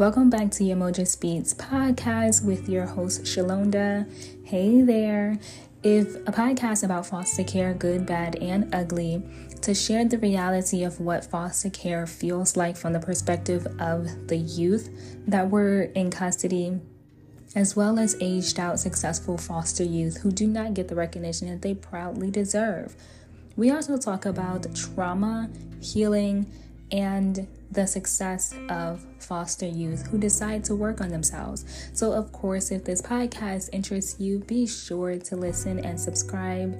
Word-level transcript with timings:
Welcome 0.00 0.30
back 0.30 0.50
to 0.52 0.64
Emoji 0.64 1.20
Beats 1.20 1.52
podcast 1.52 2.42
with 2.42 2.70
your 2.70 2.86
host 2.86 3.24
Shalonda. 3.24 4.10
Hey 4.46 4.80
there. 4.80 5.38
If 5.82 6.16
a 6.26 6.32
podcast 6.32 6.82
about 6.84 7.04
foster 7.04 7.44
care, 7.44 7.74
good, 7.74 8.06
bad, 8.06 8.36
and 8.36 8.74
ugly, 8.74 9.22
to 9.60 9.74
share 9.74 10.06
the 10.06 10.16
reality 10.16 10.84
of 10.84 11.00
what 11.00 11.26
foster 11.26 11.68
care 11.68 12.06
feels 12.06 12.56
like 12.56 12.78
from 12.78 12.94
the 12.94 12.98
perspective 12.98 13.66
of 13.78 14.26
the 14.26 14.38
youth 14.38 14.88
that 15.28 15.50
were 15.50 15.82
in 15.82 16.10
custody, 16.10 16.80
as 17.54 17.76
well 17.76 17.98
as 17.98 18.16
aged 18.22 18.58
out 18.58 18.80
successful 18.80 19.36
foster 19.36 19.84
youth 19.84 20.16
who 20.22 20.32
do 20.32 20.46
not 20.46 20.72
get 20.72 20.88
the 20.88 20.94
recognition 20.94 21.50
that 21.50 21.60
they 21.60 21.74
proudly 21.74 22.30
deserve. 22.30 22.96
We 23.54 23.70
also 23.70 23.98
talk 23.98 24.24
about 24.24 24.74
trauma, 24.74 25.50
healing, 25.82 26.50
and 26.90 27.46
the 27.70 27.86
success 27.86 28.54
of 28.68 29.04
foster 29.18 29.66
youth 29.66 30.06
who 30.08 30.18
decide 30.18 30.64
to 30.64 30.74
work 30.74 31.00
on 31.00 31.08
themselves. 31.08 31.64
So, 31.92 32.12
of 32.12 32.32
course, 32.32 32.70
if 32.70 32.84
this 32.84 33.00
podcast 33.00 33.70
interests 33.72 34.18
you, 34.18 34.40
be 34.40 34.66
sure 34.66 35.18
to 35.18 35.36
listen 35.36 35.78
and 35.78 35.98
subscribe. 36.00 36.74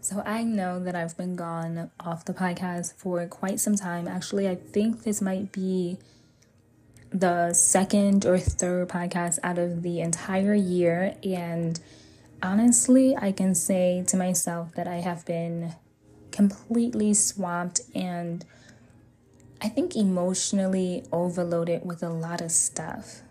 So, 0.00 0.22
I 0.24 0.42
know 0.42 0.80
that 0.80 0.96
I've 0.96 1.16
been 1.16 1.36
gone 1.36 1.90
off 2.00 2.24
the 2.24 2.34
podcast 2.34 2.94
for 2.94 3.24
quite 3.26 3.60
some 3.60 3.76
time. 3.76 4.08
Actually, 4.08 4.48
I 4.48 4.56
think 4.56 5.04
this 5.04 5.20
might 5.20 5.52
be 5.52 5.98
the 7.10 7.52
second 7.54 8.26
or 8.26 8.38
third 8.38 8.88
podcast 8.88 9.38
out 9.42 9.58
of 9.58 9.82
the 9.82 10.00
entire 10.00 10.54
year. 10.54 11.14
And 11.22 11.78
honestly, 12.42 13.16
I 13.16 13.32
can 13.32 13.54
say 13.54 14.04
to 14.08 14.16
myself 14.16 14.74
that 14.74 14.86
I 14.86 14.96
have 14.96 15.24
been 15.24 15.74
completely 16.30 17.14
swamped 17.14 17.80
and 17.94 18.44
I 19.60 19.68
think 19.68 19.96
emotionally 19.96 21.04
overloaded 21.10 21.84
with 21.84 22.02
a 22.02 22.08
lot 22.08 22.40
of 22.40 22.52
stuff, 22.52 23.22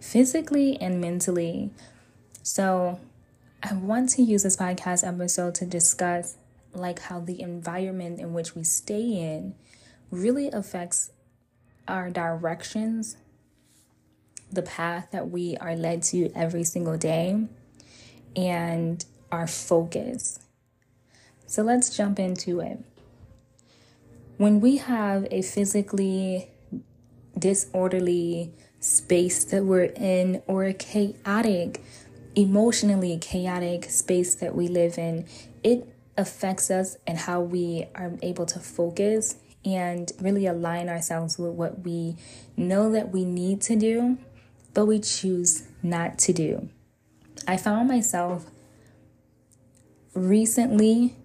physically 0.00 0.76
and 0.80 1.00
mentally. 1.00 1.70
So, 2.42 3.00
I 3.62 3.74
want 3.74 4.10
to 4.10 4.22
use 4.22 4.42
this 4.42 4.56
podcast 4.56 5.06
episode 5.06 5.54
to 5.56 5.66
discuss 5.66 6.36
like 6.74 6.98
how 6.98 7.20
the 7.20 7.40
environment 7.40 8.18
in 8.18 8.34
which 8.34 8.56
we 8.56 8.64
stay 8.64 9.02
in 9.02 9.54
really 10.10 10.48
affects 10.48 11.12
our 11.86 12.10
directions, 12.10 13.16
the 14.50 14.62
path 14.62 15.08
that 15.12 15.30
we 15.30 15.56
are 15.58 15.76
led 15.76 16.02
to 16.02 16.30
every 16.34 16.64
single 16.64 16.98
day 16.98 17.46
and 18.36 19.04
our 19.30 19.46
focus. 19.46 20.38
So 21.46 21.62
let's 21.62 21.94
jump 21.96 22.18
into 22.18 22.60
it. 22.60 22.78
When 24.38 24.60
we 24.60 24.78
have 24.78 25.26
a 25.30 25.42
physically 25.42 26.48
disorderly 27.38 28.52
space 28.80 29.44
that 29.44 29.64
we're 29.64 29.92
in, 29.96 30.42
or 30.46 30.64
a 30.64 30.74
chaotic, 30.74 31.82
emotionally 32.34 33.18
chaotic 33.18 33.84
space 33.84 34.34
that 34.36 34.54
we 34.54 34.68
live 34.68 34.98
in, 34.98 35.26
it 35.62 35.88
affects 36.16 36.70
us 36.70 36.96
and 37.06 37.18
how 37.18 37.40
we 37.40 37.86
are 37.94 38.12
able 38.22 38.46
to 38.46 38.58
focus 38.58 39.36
and 39.64 40.12
really 40.20 40.46
align 40.46 40.88
ourselves 40.88 41.38
with 41.38 41.52
what 41.52 41.84
we 41.84 42.16
know 42.56 42.90
that 42.90 43.12
we 43.12 43.24
need 43.24 43.60
to 43.62 43.76
do, 43.76 44.18
but 44.74 44.86
we 44.86 44.98
choose 44.98 45.64
not 45.82 46.18
to 46.18 46.32
do. 46.32 46.68
I 47.46 47.56
found 47.56 47.88
myself 47.88 48.50
recently 50.14 51.16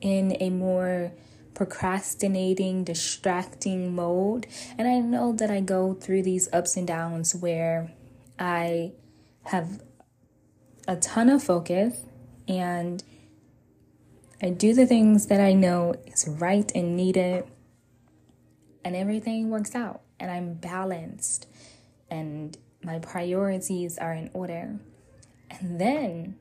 in 0.00 0.36
a 0.40 0.50
more 0.50 1.12
procrastinating, 1.54 2.84
distracting 2.84 3.94
mode. 3.94 4.46
And 4.76 4.88
I 4.88 4.98
know 4.98 5.32
that 5.32 5.50
I 5.50 5.60
go 5.60 5.94
through 5.94 6.22
these 6.22 6.48
ups 6.52 6.76
and 6.76 6.86
downs 6.86 7.34
where 7.34 7.92
I 8.38 8.92
have 9.44 9.80
a 10.86 10.96
ton 10.96 11.30
of 11.30 11.42
focus 11.42 12.04
and 12.48 13.02
I 14.42 14.50
do 14.50 14.74
the 14.74 14.84
things 14.84 15.28
that 15.28 15.40
I 15.40 15.54
know 15.54 15.94
is 16.06 16.28
right 16.28 16.70
and 16.74 16.96
needed, 16.96 17.44
and 18.84 18.94
everything 18.94 19.48
works 19.48 19.74
out, 19.74 20.02
and 20.20 20.30
I'm 20.30 20.54
balanced, 20.54 21.46
and 22.10 22.54
my 22.82 22.98
priorities 22.98 23.96
are 23.96 24.12
in 24.12 24.28
order. 24.34 24.80
And 25.60 25.80
then 25.80 26.36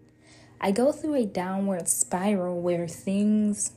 I 0.60 0.72
go 0.72 0.92
through 0.92 1.16
a 1.16 1.26
downward 1.26 1.88
spiral 1.88 2.62
where 2.62 2.88
things 2.88 3.74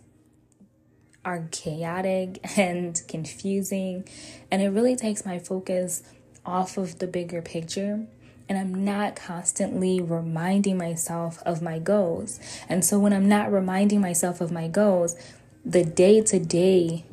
are 1.25 1.49
chaotic 1.51 2.39
and 2.57 3.03
confusing, 3.09 4.09
and 4.51 4.63
it 4.63 4.69
really 4.69 4.97
takes 4.97 5.27
my 5.27 5.39
focus 5.39 6.03
off 6.47 6.79
of 6.79 7.01
the 7.01 7.07
bigger 7.07 7.43
picture. 7.43 8.07
And 8.49 8.57
I'm 8.57 8.85
not 8.85 9.17
constantly 9.17 10.01
reminding 10.01 10.79
myself 10.79 11.43
of 11.45 11.61
my 11.61 11.81
goals. 11.81 12.39
And 12.69 12.85
so, 12.85 13.01
when 13.01 13.13
I'm 13.13 13.29
not 13.29 13.51
reminding 13.51 14.01
myself 14.01 14.41
of 14.41 14.53
my 14.53 14.69
goals, 14.69 15.17
the 15.65 15.85
day 15.85 16.23
to 16.23 16.39
day 16.39 17.05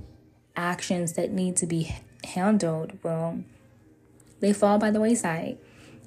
actions 0.55 1.13
that 1.13 1.31
need 1.31 1.55
to 1.57 1.65
be 1.65 1.95
handled, 2.23 2.99
well, 3.01 3.39
they 4.41 4.53
fall 4.53 4.77
by 4.77 4.91
the 4.91 4.99
wayside. 4.99 5.57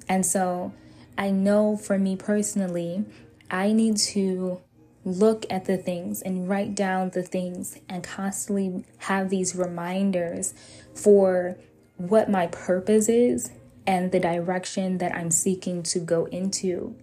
And 0.07 0.25
so, 0.25 0.71
I 1.17 1.31
know 1.31 1.77
for 1.77 1.97
me 1.97 2.15
personally, 2.15 3.05
I 3.49 3.71
need 3.71 3.97
to 3.97 4.61
look 5.03 5.45
at 5.49 5.65
the 5.65 5.77
things 5.77 6.21
and 6.21 6.49
write 6.49 6.75
down 6.75 7.11
the 7.11 7.23
things 7.23 7.77
and 7.87 8.03
constantly 8.03 8.83
have 8.99 9.29
these 9.29 9.55
reminders 9.55 10.53
for 10.93 11.57
what 11.95 12.29
my 12.29 12.47
purpose 12.47 13.07
is 13.07 13.51
and 13.85 14.11
the 14.11 14.19
direction 14.19 14.97
that 14.97 15.15
I'm 15.15 15.31
seeking 15.31 15.81
to 15.83 15.99
go 15.99 16.25
into. 16.25 16.95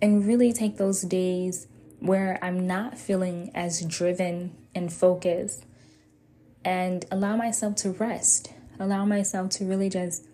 And 0.00 0.26
really 0.26 0.52
take 0.52 0.76
those 0.76 1.02
days 1.02 1.66
where 1.98 2.38
I'm 2.40 2.66
not 2.66 2.96
feeling 2.96 3.50
as 3.54 3.84
driven 3.84 4.56
and 4.74 4.92
focused 4.92 5.64
and 6.64 7.04
allow 7.10 7.36
myself 7.36 7.74
to 7.76 7.90
rest. 7.90 8.52
Allow 8.78 9.04
myself 9.04 9.50
to 9.50 9.64
really 9.64 9.90
just 9.90 10.24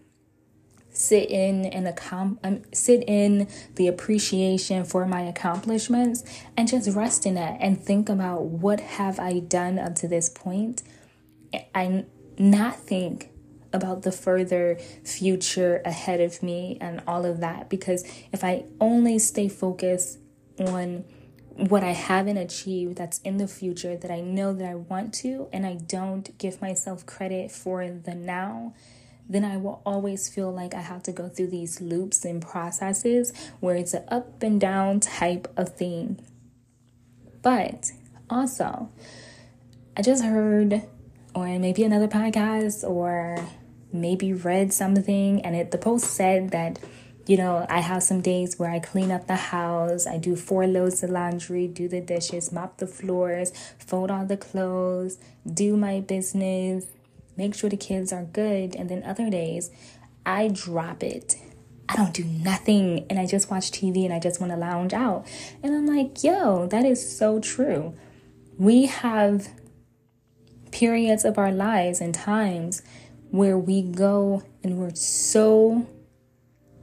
sit 0.95 1.31
in 1.31 1.67
and 1.67 1.87
accom- 1.87 2.39
um, 2.43 2.63
sit 2.73 3.05
in 3.07 3.49
the 3.75 3.89
appreciation 3.89 4.85
for 4.85 5.07
my 5.07 5.23
accomplishments 5.23 6.25
and 6.57 6.67
just 6.69 6.89
rest 6.97 7.27
in 7.27 7.37
it 7.37 7.59
and 7.61 7.81
think 7.81 8.09
about 8.09 8.45
what 8.45 8.81
have 8.81 9.21
I 9.21 9.41
done 9.41 9.79
up 9.79 9.95
to 9.97 10.09
this 10.09 10.29
point. 10.31 10.83
And 11.75 12.07
not 12.39 12.77
think 12.77 13.31
about 13.73 14.03
the 14.03 14.13
further 14.13 14.77
future 15.05 15.83
ahead 15.85 16.21
of 16.21 16.43
me 16.43 16.79
and 16.81 17.03
all 17.07 17.27
of 17.27 17.41
that 17.41 17.69
because 17.69 18.05
if 18.33 18.45
I 18.45 18.65
only 18.81 19.19
stay 19.19 19.49
focused 19.49 20.19
on 20.59 21.05
what 21.57 21.85
I 21.85 21.91
haven't 21.91 22.37
achieved 22.37 22.97
that's 22.97 23.19
in 23.21 23.37
the 23.37 23.49
future 23.49 23.97
that 23.97 24.11
I 24.11 24.21
know 24.21 24.53
that 24.53 24.69
I 24.69 24.75
want 24.75 25.13
to 25.15 25.49
and 25.53 25.67
I 25.67 25.75
don't 25.75 26.37
give 26.39 26.61
myself 26.63 27.05
credit 27.05 27.51
for 27.51 27.89
the 27.89 28.15
now 28.15 28.75
then 29.29 29.45
I 29.45 29.57
will 29.57 29.81
always 29.87 30.29
feel 30.29 30.53
like 30.53 30.75
I 30.75 30.81
have 30.81 31.03
to 31.05 31.13
go 31.13 31.29
through 31.29 31.49
these 31.49 31.81
loops 31.81 32.25
and 32.25 32.43
processes 32.43 33.33
where 33.61 33.77
it's 33.77 33.95
an 33.95 34.05
up 34.09 34.43
and 34.43 34.61
down 34.61 35.01
type 35.01 35.53
of 35.57 35.77
thing. 35.77 36.21
But 37.43 37.93
also, 38.29 38.91
I 39.97 40.03
just 40.03 40.25
heard, 40.25 40.83
or 41.35 41.47
maybe 41.59 41.85
another 41.85 42.09
podcast, 42.09 42.89
or 42.89 43.39
maybe 43.93 44.33
read 44.33 44.73
something, 44.73 45.41
and 45.43 45.55
it 45.55 45.71
the 45.71 45.79
post 45.79 46.07
said 46.07 46.51
that 46.51 46.79
you 47.27 47.39
know, 47.39 47.65
I 47.71 47.81
have 47.81 48.03
some 48.03 48.21
days 48.21 48.59
where 48.59 48.71
I 48.71 48.81
clean 48.81 49.11
up 49.11 49.27
the 49.27 49.37
house, 49.37 50.07
I 50.07 50.19
do 50.19 50.37
four 50.37 50.67
loads 50.67 51.03
of 51.03 51.11
laundry, 51.11 51.67
do 51.67 51.89
the 51.89 52.01
dishes, 52.01 52.53
mop 52.53 52.77
the 52.77 52.87
floors, 52.87 53.51
fold 53.79 54.11
all 54.11 54.27
the 54.27 54.37
clothes, 54.37 55.19
do 55.51 55.77
my 55.77 56.01
business, 56.01 56.85
make 57.37 57.55
sure 57.55 57.71
the 57.71 57.77
kids 57.77 58.13
are 58.13 58.25
good. 58.25 58.75
And 58.75 58.89
then 58.89 59.03
other 59.03 59.31
days, 59.31 59.71
I 60.25 60.49
drop 60.49 61.03
it. 61.03 61.37
I 61.89 61.97
don't 61.97 62.15
do 62.15 62.25
nothing 62.25 63.05
and 63.11 63.19
I 63.19 63.27
just 63.27 63.51
watch 63.51 63.71
TV 63.71 64.05
and 64.05 64.13
I 64.13 64.19
just 64.19 64.41
want 64.41 64.53
to 64.53 64.59
lounge 64.59 64.95
out. 64.95 65.27
And 65.63 65.75
I'm 65.75 65.87
like, 65.87 66.25
yo, 66.25 66.67
that 66.69 66.85
is 66.85 67.17
so 67.17 67.41
true. 67.41 67.95
We 68.59 68.87
have 68.87 69.49
periods 70.71 71.25
of 71.25 71.39
our 71.39 71.53
lives 71.53 72.01
and 72.01 72.15
times 72.15 72.83
where 73.31 73.59
we 73.59 73.83
go 73.83 74.43
and 74.63 74.79
we're 74.79 74.95
so 74.95 75.87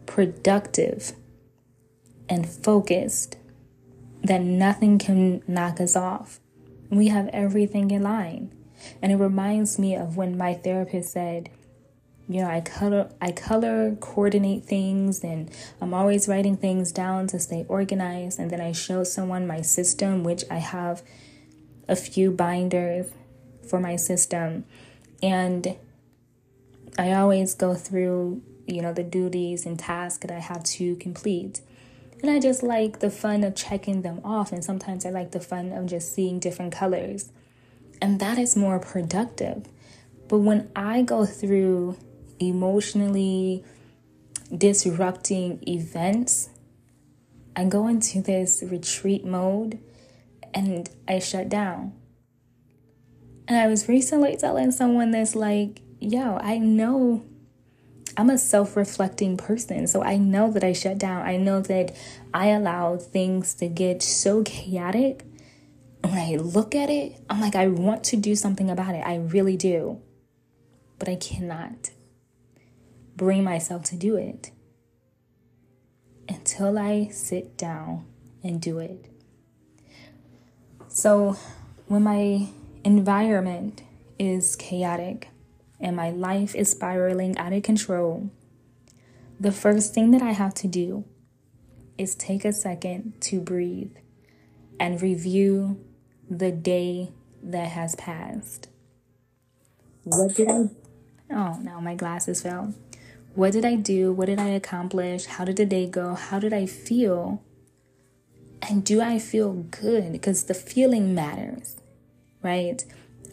productive 0.06 1.14
and 2.30 2.48
focused 2.48 3.38
that 4.24 4.42
nothing 4.42 5.00
can 5.00 5.42
knock 5.48 5.82
us 5.82 5.96
off. 5.96 6.40
We 6.90 7.08
have 7.08 7.28
everything 7.30 7.92
in 7.92 8.04
line. 8.04 8.54
And 9.02 9.12
it 9.12 9.18
reminds 9.18 9.78
me 9.80 9.96
of 9.96 10.18
when 10.18 10.38
my 10.38 10.54
therapist 10.54 11.12
said, 11.12 11.50
you 12.28 12.42
know, 12.42 12.50
I 12.50 12.62
color 12.62 13.10
I 13.20 13.32
color 13.32 13.98
coordinate 14.00 14.64
things 14.64 15.24
and 15.24 15.52
I'm 15.82 15.94
always 15.94 16.28
writing 16.28 16.56
things 16.56 16.92
down 16.92 17.28
to 17.28 17.40
stay 17.40 17.66
organized 17.68 18.40
and 18.40 18.50
then 18.50 18.62
I 18.62 18.72
show 18.72 19.04
someone 19.04 19.48
my 19.48 19.62
system 19.62 20.24
which 20.24 20.44
I 20.50 20.60
have 20.60 21.04
a 21.90 21.96
few 21.96 22.32
binders 22.32 23.12
for 23.68 23.80
my 23.80 23.96
system. 23.98 24.66
And 25.22 25.76
I 26.98 27.14
always 27.14 27.54
go 27.54 27.76
through, 27.76 28.42
you 28.66 28.82
know, 28.82 28.94
the 28.94 29.04
duties 29.04 29.66
and 29.66 29.78
tasks 29.78 30.26
that 30.26 30.32
I 30.32 30.40
have 30.40 30.64
to 30.64 30.96
complete. 30.98 31.62
And 32.22 32.30
I 32.30 32.40
just 32.40 32.64
like 32.64 33.00
the 33.00 33.10
fun 33.10 33.44
of 33.44 33.56
checking 33.56 34.04
them 34.04 34.22
off. 34.24 34.52
And 34.52 34.64
sometimes 34.64 35.06
I 35.06 35.10
like 35.10 35.32
the 35.32 35.40
fun 35.40 35.72
of 35.72 35.88
just 35.88 36.14
seeing 36.14 36.40
different 36.40 36.72
colors. 36.72 37.32
And 38.02 38.20
that 38.20 38.38
is 38.38 38.56
more 38.56 38.80
productive. 38.80 39.66
But 40.28 40.40
when 40.40 40.72
I 40.76 41.04
go 41.04 41.26
through 41.26 41.98
emotionally 42.40 43.64
disrupting 44.56 45.64
events, 45.68 46.50
I 47.56 47.66
go 47.66 47.88
into 47.88 48.22
this 48.22 48.64
retreat 48.66 49.26
mode 49.26 49.80
and 50.54 50.90
I 51.08 51.20
shut 51.20 51.50
down. 51.50 51.94
And 53.48 53.58
I 53.58 53.68
was 53.68 53.90
recently 53.90 54.38
telling 54.38 54.72
someone 54.72 55.12
this, 55.12 55.36
like, 55.36 55.82
yo, 56.00 56.38
I 56.38 56.58
know 56.58 57.26
I'm 58.18 58.30
a 58.30 58.38
self 58.38 58.76
reflecting 58.76 59.38
person. 59.38 59.88
So 59.88 60.02
I 60.02 60.18
know 60.18 60.52
that 60.52 60.64
I 60.64 60.74
shut 60.74 60.98
down. 60.98 61.26
I 61.26 61.38
know 61.38 61.62
that 61.62 61.96
I 62.34 62.48
allow 62.48 62.98
things 62.98 63.54
to 63.56 63.68
get 63.68 64.02
so 64.02 64.44
chaotic. 64.44 65.26
When 66.12 66.20
I 66.20 66.36
look 66.36 66.76
at 66.76 66.90
it, 66.90 67.24
I'm 67.30 67.40
like, 67.40 67.56
I 67.56 67.68
want 67.68 68.04
to 68.06 68.18
do 68.18 68.36
something 68.36 68.70
about 68.70 68.96
it. 68.96 69.00
I 69.00 69.16
really 69.16 69.56
do. 69.56 70.02
But 71.00 71.08
I 71.08 71.16
cannot 71.16 71.92
bring 73.16 73.46
myself 73.46 73.84
to 73.84 73.96
do 73.96 74.18
it 74.18 74.52
until 76.28 76.78
I 76.78 77.08
sit 77.14 77.58
down 77.58 78.08
and 78.44 78.62
do 78.62 78.80
it. 78.80 79.06
So 80.90 81.38
when 81.88 82.04
my 82.04 82.50
environment 82.84 83.84
is 84.20 84.58
chaotic, 84.58 85.30
and 85.80 85.96
my 85.96 86.10
life 86.10 86.54
is 86.56 86.72
spiraling 86.72 87.38
out 87.38 87.54
of 87.54 87.64
control, 87.64 88.30
the 89.40 89.54
first 89.54 89.94
thing 89.94 90.12
that 90.12 90.22
I 90.22 90.32
have 90.32 90.56
to 90.56 90.68
do 90.68 91.06
is 91.98 92.16
take 92.16 92.44
a 92.44 92.52
second 92.52 93.14
to 93.22 93.40
breathe 93.40 93.96
and 94.78 95.02
review 95.02 95.80
the 96.32 96.52
day 96.52 97.10
that 97.44 97.68
has 97.68 97.94
passed. 97.96 98.70
What 100.06 100.34
did 100.34 100.50
I? 100.50 100.70
Oh, 101.30 101.60
no, 101.62 101.82
my 101.82 101.94
glasses 101.94 102.42
fell. 102.42 102.74
What 103.36 103.52
did 103.52 103.66
I 103.66 103.76
do? 103.76 104.14
What 104.14 104.28
did 104.28 104.40
I 104.40 104.48
accomplish? 104.48 105.26
How 105.26 105.44
did 105.44 105.58
the 105.58 105.66
day 105.66 105.88
go? 105.88 106.16
How 106.16 106.40
did 106.40 106.54
I 106.54 106.66
feel? 106.66 107.44
And 108.62 108.86
do 108.86 109.02
I 109.02 109.20
feel 109.20 109.52
good? 109.54 110.14
Because 110.14 110.46
the 110.46 110.54
feeling 110.54 111.14
matters, 111.14 111.76
right? 112.42 112.84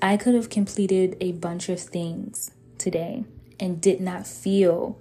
I 0.03 0.17
could 0.17 0.35
have 0.35 0.51
completed 0.51 1.17
a 1.21 1.33
bunch 1.33 1.69
of 1.69 1.79
things 1.79 2.51
today 2.79 3.25
and 3.61 3.81
did 3.81 4.01
not 4.01 4.27
feel 4.27 4.99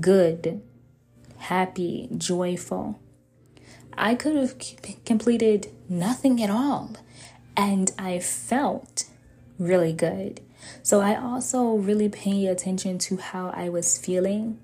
good, 0.00 0.62
happy, 1.38 2.08
joyful. 2.16 3.00
I 3.96 4.14
could 4.14 4.36
have 4.36 4.56
completed 5.04 5.72
nothing 5.88 6.42
at 6.42 6.50
all 6.50 6.96
and 7.56 7.92
I 7.98 8.18
felt 8.18 9.04
really 9.58 9.92
good. 9.92 10.40
So 10.82 11.00
I 11.00 11.16
also 11.16 11.74
really 11.74 12.08
pay 12.08 12.46
attention 12.46 12.98
to 12.98 13.16
how 13.16 13.50
I 13.50 13.68
was 13.68 13.98
feeling. 13.98 14.58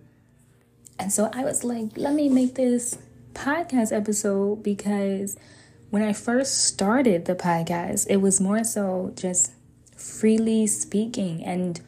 And 0.98 1.12
so 1.12 1.30
I 1.32 1.44
was 1.44 1.64
like, 1.64 1.96
let 1.96 2.14
me 2.14 2.28
make 2.28 2.54
this 2.54 2.98
podcast 3.34 3.92
episode 3.92 4.62
because 4.62 5.36
when 5.90 6.02
I 6.02 6.12
first 6.12 6.64
started 6.64 7.24
the 7.24 7.34
podcast, 7.34 8.06
it 8.08 8.18
was 8.18 8.40
more 8.40 8.64
so 8.64 9.12
just 9.14 9.52
freely 9.96 10.66
speaking 10.66 11.44
and 11.44 11.80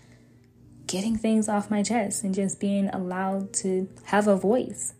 getting 0.86 1.16
things 1.16 1.48
off 1.48 1.70
my 1.70 1.82
chest 1.82 2.22
and 2.22 2.34
just 2.34 2.60
being 2.60 2.88
allowed 2.88 3.52
to 3.54 3.88
have 4.04 4.26
a 4.28 4.36
voice. 4.36 4.94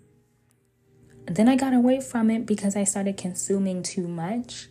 Then 1.26 1.48
I 1.48 1.56
got 1.56 1.74
away 1.74 2.00
from 2.00 2.30
it 2.30 2.46
because 2.46 2.76
I 2.76 2.84
started 2.84 3.16
consuming 3.16 3.82
too 3.82 4.08
much 4.08 4.68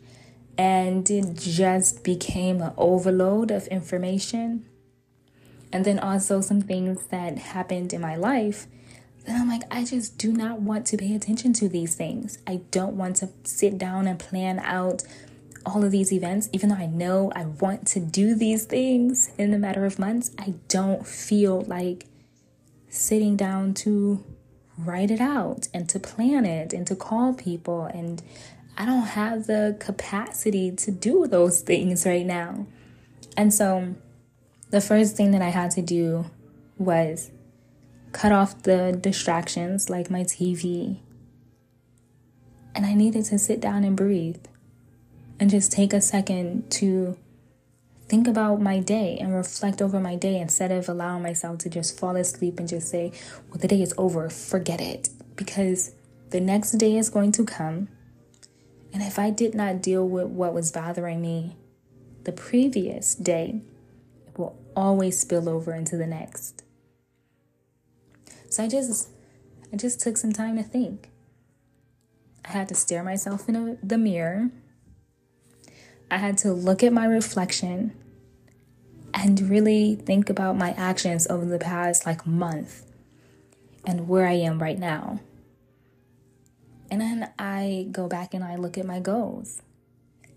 and 0.58 1.10
it 1.10 1.36
just 1.36 2.04
became 2.04 2.62
an 2.62 2.74
overload 2.78 3.52
of 3.52 3.68
information. 3.68 4.66
And 5.74 5.86
then 5.86 6.00
also 6.00 6.42
some 6.42 6.62
things 6.62 7.08
that 7.08 7.38
happened 7.38 7.94
in 7.94 8.02
my 8.02 8.16
life 8.16 8.68
then 9.26 9.40
I'm 9.40 9.48
like, 9.48 9.64
I 9.70 9.84
just 9.84 10.18
do 10.18 10.32
not 10.32 10.62
want 10.62 10.86
to 10.88 10.98
pay 10.98 11.14
attention 11.16 11.54
to 11.54 11.70
these 11.70 11.96
things. 11.96 12.40
I 12.48 12.62
don't 12.72 12.98
want 12.98 13.18
to 13.18 13.30
sit 13.44 13.78
down 13.78 14.08
and 14.08 14.18
plan 14.18 14.60
out 14.60 15.04
all 15.64 15.84
of 15.84 15.92
these 15.92 16.12
events, 16.12 16.50
even 16.52 16.70
though 16.70 16.76
I 16.76 16.88
know 16.88 17.32
I 17.36 17.46
want 17.46 17.86
to 17.90 18.00
do 18.00 18.34
these 18.34 18.66
things 18.66 19.32
in 19.38 19.54
a 19.54 19.60
matter 19.60 19.86
of 19.86 20.00
months, 20.00 20.32
I 20.40 20.56
don't 20.68 21.06
feel 21.06 21.62
like 21.62 22.08
sitting 22.90 23.36
down 23.36 23.76
to 23.76 24.24
write 24.76 25.12
it 25.12 25.22
out 25.22 25.68
and 25.72 25.88
to 25.90 26.00
plan 26.00 26.46
it 26.46 26.74
and 26.74 26.88
to 26.88 26.96
call 26.96 27.34
people. 27.34 27.86
And 27.86 28.24
I 28.82 28.86
don't 28.86 29.04
have 29.04 29.46
the 29.46 29.78
capacity 29.80 30.72
to 30.72 30.90
do 30.90 31.28
those 31.28 31.62
things 31.62 32.04
right 32.04 32.26
now. 32.26 32.66
And 33.38 33.54
so 33.54 33.94
the 34.72 34.82
first 34.82 35.16
thing 35.16 35.30
that 35.32 35.42
I 35.44 35.50
had 35.50 35.70
to 35.72 35.84
do 35.84 36.32
was 36.80 37.30
cut 38.12 38.32
off 38.32 38.64
the 38.64 38.98
distractions 39.00 39.88
like 39.88 40.10
my 40.10 40.22
TV. 40.22 40.98
And 42.74 42.88
I 42.88 42.96
needed 42.96 43.26
to 43.26 43.38
sit 43.38 43.60
down 43.60 43.84
and 43.84 43.96
breathe 43.96 44.44
and 45.40 45.52
just 45.52 45.72
take 45.72 45.94
a 45.94 46.02
second 46.02 46.72
to 46.72 47.16
think 48.08 48.28
about 48.28 48.62
my 48.62 48.80
day 48.80 49.16
and 49.22 49.36
reflect 49.36 49.80
over 49.84 50.00
my 50.00 50.16
day 50.16 50.40
instead 50.40 50.72
of 50.72 50.90
allowing 50.90 51.22
myself 51.22 51.60
to 51.60 51.70
just 51.70 52.00
fall 52.00 52.16
asleep 52.16 52.58
and 52.58 52.68
just 52.68 52.90
say, 52.90 53.12
well, 53.52 53.60
the 53.60 53.68
day 53.68 53.84
is 53.84 53.94
over, 54.00 54.28
forget 54.28 54.82
it. 54.82 55.10
Because 55.36 55.94
the 56.32 56.40
next 56.40 56.72
day 56.72 56.98
is 56.98 57.12
going 57.12 57.32
to 57.34 57.46
come. 57.46 57.88
And 58.94 59.02
if 59.02 59.18
I 59.18 59.30
did 59.30 59.56
not 59.56 59.82
deal 59.82 60.08
with 60.08 60.28
what 60.28 60.54
was 60.54 60.72
bothering 60.72 61.22
me 61.22 61.56
the 62.24 62.32
previous 62.32 63.16
day, 63.16 63.62
it 64.28 64.38
will 64.38 64.58
always 64.76 65.20
spill 65.20 65.48
over 65.48 65.74
into 65.74 65.98
the 65.98 66.08
next. 66.08 66.64
So 68.50 68.64
I 68.64 68.68
just 68.68 69.10
I 69.72 69.78
just 69.78 70.02
took 70.02 70.18
some 70.18 70.34
time 70.34 70.58
to 70.58 70.64
think. 70.64 71.10
I 72.44 72.50
had 72.50 72.68
to 72.70 72.76
stare 72.76 73.04
myself 73.04 73.48
in 73.48 73.78
the 73.82 73.98
mirror 73.98 74.50
I 76.12 76.18
had 76.18 76.38
to 76.40 76.52
look 76.52 76.84
at 76.84 76.92
my 76.92 77.06
reflection 77.06 77.94
and 79.14 79.50
really 79.50 79.96
think 79.96 80.30
about 80.30 80.58
my 80.58 80.72
actions 80.72 81.26
over 81.30 81.46
the 81.46 81.58
past 81.58 82.06
like 82.06 82.28
month 82.28 82.86
and 83.86 84.10
where 84.10 84.28
I 84.28 84.34
am 84.34 84.62
right 84.62 84.78
now. 84.78 85.22
And 86.92 87.00
then 87.00 87.32
I 87.40 87.88
go 87.92 88.08
back 88.10 88.34
and 88.34 88.44
I 88.44 88.58
look 88.58 88.78
at 88.78 88.86
my 88.86 89.00
goals. 89.00 89.62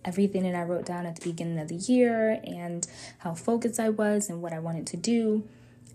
Everything 0.05 0.45
that 0.45 0.55
I 0.55 0.63
wrote 0.63 0.87
down 0.87 1.05
at 1.05 1.17
the 1.17 1.29
beginning 1.29 1.59
of 1.59 1.67
the 1.69 1.75
year 1.75 2.41
and 2.45 2.87
how 3.19 3.35
focused 3.35 3.81
I 3.81 3.89
was 3.89 4.31
and 4.31 4.41
what 4.41 4.53
I 4.53 4.61
wanted 4.61 4.87
to 4.89 4.97
do. 4.97 5.49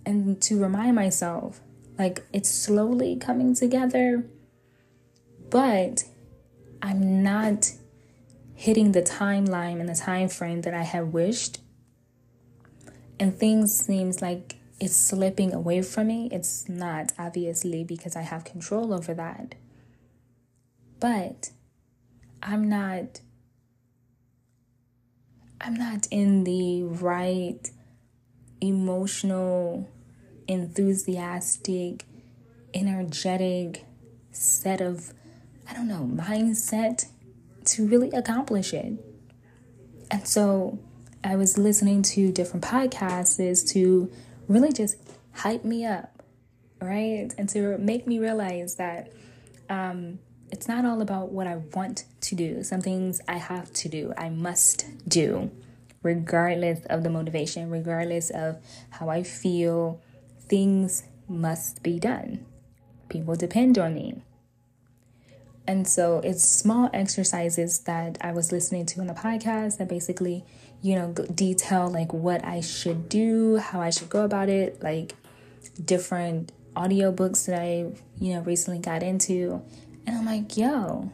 And 0.05 0.41
to 0.41 0.61
remind 0.61 0.95
myself, 0.95 1.61
like, 1.97 2.25
it's 2.33 2.49
slowly 2.49 3.15
coming 3.15 3.53
together, 3.55 4.25
but 5.49 6.03
I'm 6.81 7.23
not 7.23 7.71
hitting 8.53 8.91
the 8.91 9.01
timeline 9.01 9.79
and 9.79 9.87
the 9.87 9.95
time 9.95 10.27
frame 10.27 10.61
that 10.61 10.73
I 10.73 10.83
had 10.83 11.13
wished. 11.13 11.59
And 13.17 13.37
things 13.37 13.77
seems 13.77 14.21
like 14.21 14.57
it's 14.79 14.95
slipping 14.95 15.53
away 15.53 15.81
from 15.81 16.07
me. 16.07 16.29
It's 16.31 16.67
not 16.67 17.13
obviously 17.17 17.85
because 17.85 18.15
I 18.15 18.21
have 18.21 18.43
control 18.43 18.93
over 18.93 19.13
that. 19.13 19.55
But 20.99 21.51
I'm 22.41 22.69
not 22.69 23.21
I'm 25.61 25.73
not 25.73 26.07
in 26.09 26.45
the 26.45 26.83
right 26.83 27.69
emotional, 28.61 29.89
enthusiastic, 30.47 32.05
energetic 32.73 33.85
set 34.31 34.81
of 34.81 35.13
I 35.69 35.73
don't 35.73 35.87
know, 35.87 36.09
mindset 36.11 37.05
to 37.65 37.87
really 37.87 38.09
accomplish 38.11 38.73
it. 38.73 38.93
And 40.09 40.27
so 40.27 40.79
I 41.23 41.35
was 41.35 41.57
listening 41.57 42.01
to 42.03 42.31
different 42.31 42.65
podcasts 42.65 43.71
to 43.73 44.11
really 44.47 44.71
just 44.71 44.97
hype 45.33 45.63
me 45.63 45.85
up, 45.85 46.23
right? 46.81 47.31
And 47.37 47.47
to 47.49 47.77
make 47.77 48.07
me 48.07 48.17
realize 48.17 48.75
that 48.75 49.11
um, 49.69 50.19
it's 50.51 50.67
not 50.67 50.85
all 50.85 51.01
about 51.01 51.31
what 51.31 51.47
I 51.47 51.57
want 51.73 52.05
to 52.21 52.35
do. 52.35 52.63
Some 52.63 52.81
things 52.81 53.21
I 53.27 53.37
have 53.37 53.71
to 53.73 53.89
do, 53.89 54.13
I 54.17 54.29
must 54.29 54.85
do, 55.07 55.51
regardless 56.03 56.85
of 56.85 57.03
the 57.03 57.09
motivation, 57.09 57.69
regardless 57.69 58.29
of 58.29 58.57
how 58.89 59.09
I 59.09 59.23
feel. 59.23 60.01
Things 60.47 61.03
must 61.27 61.83
be 61.83 61.99
done. 61.99 62.45
People 63.07 63.35
depend 63.35 63.77
on 63.77 63.93
me. 63.93 64.23
And 65.67 65.87
so 65.87 66.19
it's 66.23 66.43
small 66.43 66.89
exercises 66.95 67.79
that 67.81 68.17
I 68.21 68.31
was 68.31 68.51
listening 68.51 68.87
to 68.87 69.01
in 69.01 69.05
the 69.05 69.13
podcast 69.13 69.77
that 69.77 69.87
basically, 69.87 70.43
you 70.81 70.95
know, 70.95 71.13
detail 71.13 71.87
like 71.87 72.11
what 72.11 72.43
I 72.43 72.61
should 72.61 73.07
do, 73.07 73.57
how 73.57 73.79
I 73.79 73.91
should 73.91 74.09
go 74.09 74.23
about 74.23 74.49
it, 74.49 74.81
like 74.81 75.13
different 75.85 76.51
audiobooks 76.75 77.45
that 77.45 77.61
I, 77.61 77.91
you 78.19 78.33
know, 78.33 78.41
recently 78.41 78.79
got 78.79 79.03
into. 79.03 79.61
And 80.05 80.17
I'm 80.17 80.25
like, 80.25 80.57
yo, 80.57 81.11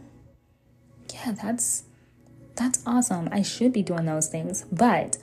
yeah, 1.14 1.34
that's 1.34 1.84
that's 2.56 2.82
awesome. 2.86 3.30
I 3.32 3.42
should 3.42 3.74
be 3.74 3.84
doing 3.84 4.06
those 4.06 4.28
things. 4.28 4.66
But 4.72 5.18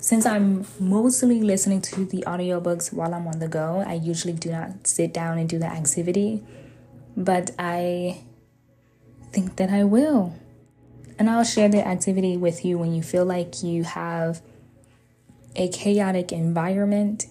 since 0.00 0.26
I'm 0.26 0.66
mostly 0.78 1.42
listening 1.42 1.80
to 1.82 2.04
the 2.04 2.22
audiobooks 2.26 2.92
while 2.92 3.14
I'm 3.14 3.26
on 3.26 3.38
the 3.38 3.48
go, 3.48 3.82
I 3.86 3.94
usually 3.94 4.34
do 4.34 4.50
not 4.50 4.86
sit 4.86 5.14
down 5.14 5.38
and 5.38 5.48
do 5.48 5.58
the 5.58 5.66
activity. 5.66 6.44
But 7.16 7.50
I 7.58 8.22
think 9.32 9.56
that 9.56 9.70
I 9.70 9.84
will. 9.84 10.34
And 11.18 11.28
I'll 11.28 11.44
share 11.44 11.68
the 11.68 11.86
activity 11.86 12.36
with 12.36 12.64
you 12.64 12.78
when 12.78 12.94
you 12.94 13.02
feel 13.02 13.24
like 13.24 13.62
you 13.62 13.84
have 13.84 14.40
a 15.56 15.68
chaotic 15.68 16.30
environment. 16.32 17.26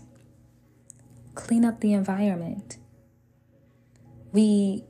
Clean 1.35 1.63
up 1.63 1.79
the 1.79 1.93
environment. 1.93 2.77
We, 4.33 4.83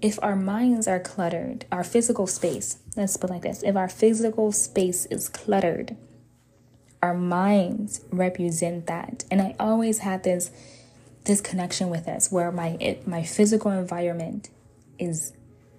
if 0.00 0.18
our 0.22 0.36
minds 0.36 0.86
are 0.86 1.00
cluttered, 1.00 1.66
our 1.72 1.84
physical 1.84 2.26
space, 2.26 2.78
let's 2.96 3.16
put 3.16 3.30
like 3.30 3.42
this 3.42 3.62
if 3.62 3.76
our 3.76 3.88
physical 3.88 4.52
space 4.52 5.06
is 5.06 5.28
cluttered, 5.28 5.96
our 7.02 7.14
minds 7.14 8.00
represent 8.10 8.86
that. 8.86 9.24
And 9.30 9.40
I 9.40 9.54
always 9.58 9.98
had 9.98 10.22
this 10.22 10.50
this 11.24 11.40
connection 11.40 11.90
with 11.90 12.08
us 12.08 12.30
where 12.30 12.50
my 12.52 12.76
it, 12.80 13.06
my 13.06 13.22
physical 13.22 13.70
environment 13.70 14.50
is 14.98 15.32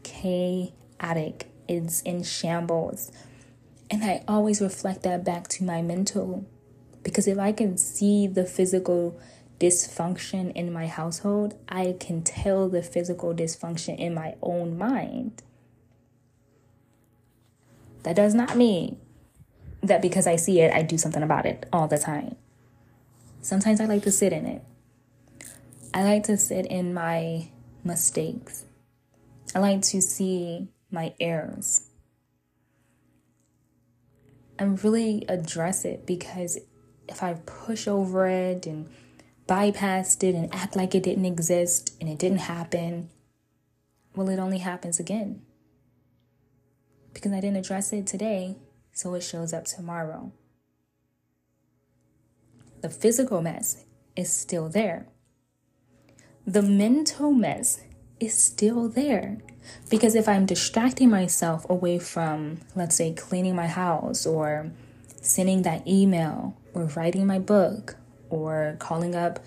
chaotic, 0.04 1.48
it's 1.68 2.02
in 2.02 2.24
shambles. 2.24 3.12
And 3.92 4.04
I 4.04 4.24
always 4.28 4.62
reflect 4.62 5.02
that 5.04 5.24
back 5.24 5.48
to 5.50 5.64
my 5.64 5.82
mental 5.82 6.46
because 7.04 7.28
if 7.28 7.40
I 7.40 7.52
can 7.52 7.78
see 7.78 8.28
the 8.28 8.46
physical 8.46 9.20
dysfunction 9.60 10.52
in 10.54 10.72
my 10.72 10.88
household, 10.88 11.56
I 11.68 11.96
can 12.00 12.24
tell 12.24 12.70
the 12.70 12.82
physical 12.82 13.34
dysfunction 13.34 13.98
in 13.98 14.14
my 14.14 14.36
own 14.42 14.78
mind. 14.78 15.44
That 18.04 18.16
does 18.16 18.34
not 18.34 18.56
mean 18.56 18.98
that 19.84 20.02
because 20.02 20.28
I 20.28 20.38
see 20.38 20.62
it, 20.62 20.74
I 20.74 20.82
do 20.82 20.98
something 20.98 21.24
about 21.24 21.46
it 21.46 21.66
all 21.72 21.88
the 21.88 21.98
time. 21.98 22.36
Sometimes 23.42 23.82
I 23.82 23.86
like 23.86 24.04
to 24.04 24.12
sit 24.12 24.34
in 24.34 24.46
it. 24.46 24.64
I 25.94 26.04
like 26.04 26.24
to 26.24 26.38
sit 26.38 26.66
in 26.66 26.94
my 26.94 27.50
mistakes. 27.84 28.66
I 29.56 29.60
like 29.60 29.82
to 29.84 30.02
see 30.02 30.70
my 30.92 31.14
errors 31.20 31.90
and 34.58 34.82
really 34.84 35.26
address 35.28 35.86
it 35.86 36.06
because 36.06 36.60
if 37.08 37.24
I 37.24 37.34
push 37.46 37.88
over 37.88 38.28
it 38.28 38.68
and 38.68 38.90
bypass 39.50 40.16
it 40.22 40.36
and 40.36 40.54
act 40.54 40.76
like 40.76 40.94
it 40.94 41.02
didn't 41.02 41.26
exist 41.26 41.98
and 42.00 42.08
it 42.08 42.20
didn't 42.20 42.38
happen, 42.38 43.10
well, 44.16 44.30
it 44.30 44.38
only 44.38 44.60
happens 44.60 45.00
again. 45.00 45.42
Because 47.14 47.32
I 47.32 47.40
didn't 47.40 47.58
address 47.58 47.92
it 47.92 48.06
today, 48.06 48.58
so 48.94 49.16
it 49.16 49.24
shows 49.24 49.52
up 49.52 49.66
tomorrow. 49.66 50.32
The 52.82 52.92
physical 52.92 53.42
mess 53.42 53.86
is 54.16 54.32
still 54.32 54.70
there. 54.70 55.08
The 56.46 56.62
mental 56.62 57.32
mess 57.32 57.82
is 58.20 58.36
still 58.36 58.88
there. 58.88 59.40
Because 59.90 60.14
if 60.14 60.30
I'm 60.30 60.46
distracting 60.46 61.10
myself 61.10 61.68
away 61.68 61.98
from, 61.98 62.60
let's 62.76 62.96
say, 62.96 63.14
cleaning 63.14 63.56
my 63.56 63.68
house 63.68 64.28
or 64.28 64.72
sending 65.22 65.64
that 65.64 65.88
email 65.88 66.56
or 66.76 66.86
writing 66.86 67.26
my 67.26 67.40
book 67.40 67.96
or 68.30 68.76
calling 68.80 69.16
up 69.16 69.40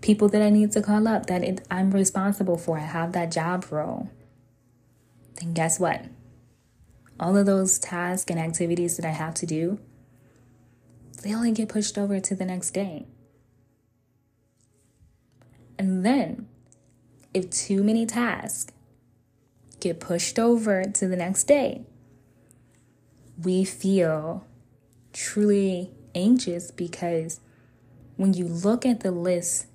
people 0.00 0.28
that 0.28 0.42
I 0.42 0.50
need 0.50 0.72
to 0.72 0.82
call 0.82 1.08
up 1.08 1.26
that 1.26 1.42
it, 1.42 1.66
I'm 1.70 1.90
responsible 1.90 2.58
for, 2.58 2.78
I 2.78 2.82
have 2.82 3.12
that 3.12 3.32
job 3.32 3.66
role, 3.70 4.10
then 5.40 5.54
guess 5.54 5.80
what? 5.80 6.06
all 7.18 7.36
of 7.36 7.46
those 7.46 7.78
tasks 7.78 8.30
and 8.30 8.40
activities 8.40 8.96
that 8.96 9.06
I 9.06 9.12
have 9.12 9.34
to 9.34 9.46
do, 9.46 9.78
they 11.22 11.34
only 11.34 11.52
get 11.52 11.68
pushed 11.68 11.96
over 11.96 12.20
to 12.20 12.34
the 12.34 12.44
next 12.44 12.72
day. 12.72 13.06
And 15.78 16.04
then, 16.04 16.48
if 17.32 17.50
too 17.50 17.82
many 17.82 18.06
tasks 18.06 18.72
get 19.80 20.00
pushed 20.00 20.38
over 20.38 20.84
to 20.84 21.08
the 21.08 21.16
next 21.16 21.44
day, 21.44 21.82
we 23.42 23.64
feel 23.64 24.46
truly 25.12 25.90
anxious 26.14 26.70
because 26.70 27.40
when 28.16 28.32
you 28.34 28.46
look 28.46 28.86
at 28.86 29.00
the 29.00 29.10
list 29.10 29.66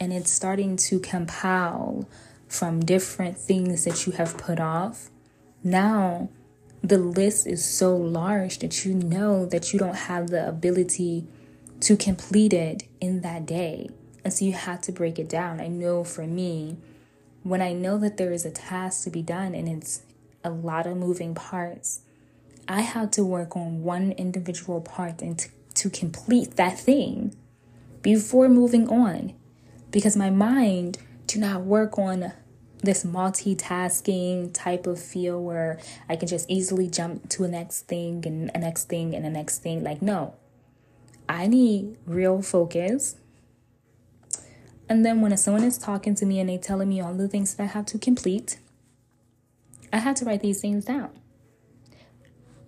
and 0.00 0.12
it's 0.12 0.30
starting 0.30 0.76
to 0.76 0.98
compile 0.98 2.08
from 2.48 2.80
different 2.80 3.38
things 3.38 3.84
that 3.84 4.06
you 4.06 4.12
have 4.12 4.36
put 4.36 4.60
off, 4.60 5.10
now 5.62 6.28
the 6.82 6.98
list 6.98 7.46
is 7.46 7.64
so 7.64 7.96
large 7.96 8.58
that 8.58 8.84
you 8.84 8.94
know 8.94 9.46
that 9.46 9.72
you 9.72 9.78
don't 9.78 9.94
have 9.94 10.28
the 10.28 10.48
ability 10.48 11.26
to 11.80 11.96
complete 11.96 12.52
it 12.52 12.84
in 13.00 13.20
that 13.20 13.46
day. 13.46 13.88
And 14.24 14.32
so 14.32 14.44
you 14.44 14.52
have 14.52 14.80
to 14.82 14.92
break 14.92 15.18
it 15.18 15.28
down. 15.28 15.60
I 15.60 15.68
know 15.68 16.04
for 16.04 16.26
me, 16.26 16.78
when 17.42 17.60
I 17.60 17.72
know 17.72 17.98
that 17.98 18.16
there 18.16 18.32
is 18.32 18.44
a 18.44 18.50
task 18.50 19.04
to 19.04 19.10
be 19.10 19.22
done 19.22 19.54
and 19.54 19.68
it's 19.68 20.02
a 20.44 20.50
lot 20.50 20.86
of 20.86 20.96
moving 20.96 21.34
parts, 21.34 22.00
I 22.68 22.82
have 22.82 23.10
to 23.12 23.24
work 23.24 23.56
on 23.56 23.82
one 23.82 24.12
individual 24.12 24.80
part 24.80 25.22
and 25.22 25.38
to, 25.38 25.48
to 25.74 25.90
complete 25.90 26.56
that 26.56 26.78
thing 26.78 27.34
before 28.02 28.48
moving 28.48 28.88
on 28.88 29.34
because 29.90 30.16
my 30.16 30.30
mind 30.30 30.98
do 31.26 31.38
not 31.38 31.62
work 31.62 31.98
on 31.98 32.32
this 32.82 33.04
multitasking 33.04 34.52
type 34.52 34.86
of 34.86 35.00
feel 35.00 35.42
where 35.42 35.78
I 36.08 36.16
can 36.16 36.28
just 36.28 36.50
easily 36.50 36.88
jump 36.88 37.28
to 37.30 37.44
a 37.44 37.48
next 37.48 37.82
thing 37.82 38.24
and 38.26 38.50
a 38.54 38.58
next 38.58 38.88
thing 38.88 39.14
and 39.14 39.24
a 39.24 39.30
next 39.30 39.60
thing. 39.60 39.84
Like, 39.84 40.02
no, 40.02 40.34
I 41.28 41.46
need 41.46 41.96
real 42.06 42.42
focus. 42.42 43.16
And 44.88 45.06
then 45.06 45.20
when 45.20 45.36
someone 45.36 45.62
is 45.62 45.78
talking 45.78 46.14
to 46.16 46.26
me 46.26 46.40
and 46.40 46.48
they 46.48 46.58
telling 46.58 46.88
me 46.88 47.00
all 47.00 47.14
the 47.14 47.28
things 47.28 47.54
that 47.54 47.62
I 47.62 47.66
have 47.66 47.86
to 47.86 47.98
complete, 47.98 48.58
I 49.92 49.98
have 49.98 50.16
to 50.16 50.24
write 50.24 50.40
these 50.40 50.60
things 50.60 50.84
down. 50.84 51.10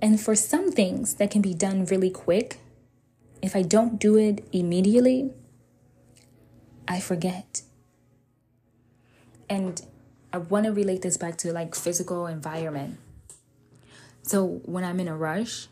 And 0.01 0.21
for 0.21 0.37
some 0.37 0.71
things 0.71 1.15
that 1.15 1.31
can 1.31 1.43
be 1.43 1.55
done 1.55 1.87
really 1.87 2.11
quick, 2.11 2.61
if 3.45 3.55
I 3.55 3.61
don't 3.61 4.01
do 4.01 4.17
it 4.17 4.49
immediately, 4.53 5.31
I 6.89 6.99
forget. 6.99 7.61
And 9.51 9.83
I 10.33 10.39
want 10.39 10.65
to 10.65 10.73
relate 10.73 11.03
this 11.03 11.19
back 11.19 11.37
to 11.39 11.53
like 11.53 11.75
physical 11.75 12.27
environment. 12.27 12.99
So 14.23 14.63
when 14.65 14.83
I'm 14.83 14.99
in 14.99 15.09
a 15.09 15.17
rush 15.17 15.69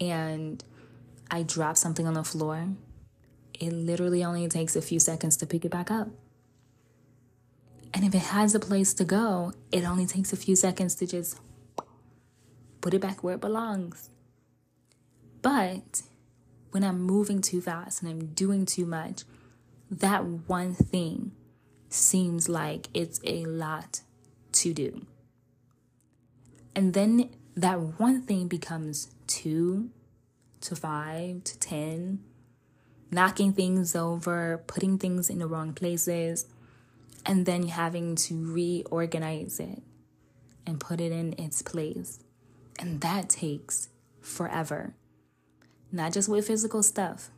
and 0.00 0.62
I 1.30 1.44
drop 1.44 1.76
something 1.76 2.04
on 2.04 2.14
the 2.14 2.24
floor, 2.24 2.70
it 3.60 3.72
literally 3.72 4.24
only 4.24 4.48
takes 4.48 4.74
a 4.74 4.82
few 4.82 4.98
seconds 4.98 5.36
to 5.36 5.46
pick 5.46 5.64
it 5.64 5.70
back 5.70 5.92
up. 5.92 6.08
And 7.94 8.04
if 8.04 8.12
it 8.12 8.22
has 8.22 8.56
a 8.56 8.60
place 8.60 8.92
to 8.94 9.04
go, 9.04 9.52
it 9.70 9.84
only 9.84 10.06
takes 10.06 10.32
a 10.32 10.36
few 10.36 10.56
seconds 10.56 10.96
to 10.96 11.06
just 11.06 11.38
put 12.80 12.92
it 12.92 13.00
back 13.00 13.22
where 13.22 13.36
it 13.36 13.40
belongs. 13.40 14.10
But 15.42 16.02
when 16.74 16.82
I'm 16.82 17.00
moving 17.00 17.40
too 17.40 17.60
fast 17.60 18.02
and 18.02 18.10
I'm 18.10 18.26
doing 18.34 18.66
too 18.66 18.84
much, 18.84 19.22
that 19.88 20.24
one 20.24 20.74
thing 20.74 21.30
seems 21.88 22.48
like 22.48 22.88
it's 22.92 23.20
a 23.22 23.44
lot 23.44 24.00
to 24.54 24.74
do. 24.74 25.06
And 26.74 26.92
then 26.92 27.30
that 27.54 27.78
one 28.00 28.22
thing 28.22 28.48
becomes 28.48 29.14
two 29.28 29.90
to 30.62 30.74
five 30.74 31.44
to 31.44 31.58
10, 31.60 32.18
knocking 33.12 33.52
things 33.52 33.94
over, 33.94 34.60
putting 34.66 34.98
things 34.98 35.30
in 35.30 35.38
the 35.38 35.46
wrong 35.46 35.74
places, 35.74 36.46
and 37.24 37.46
then 37.46 37.68
having 37.68 38.16
to 38.16 38.52
reorganize 38.52 39.60
it 39.60 39.80
and 40.66 40.80
put 40.80 41.00
it 41.00 41.12
in 41.12 41.34
its 41.38 41.62
place. 41.62 42.18
And 42.80 43.00
that 43.02 43.28
takes 43.28 43.90
forever. 44.20 44.94
Not 45.94 46.12
just 46.12 46.28
with 46.28 46.46
physical 46.46 46.82
stuff, 46.82 47.30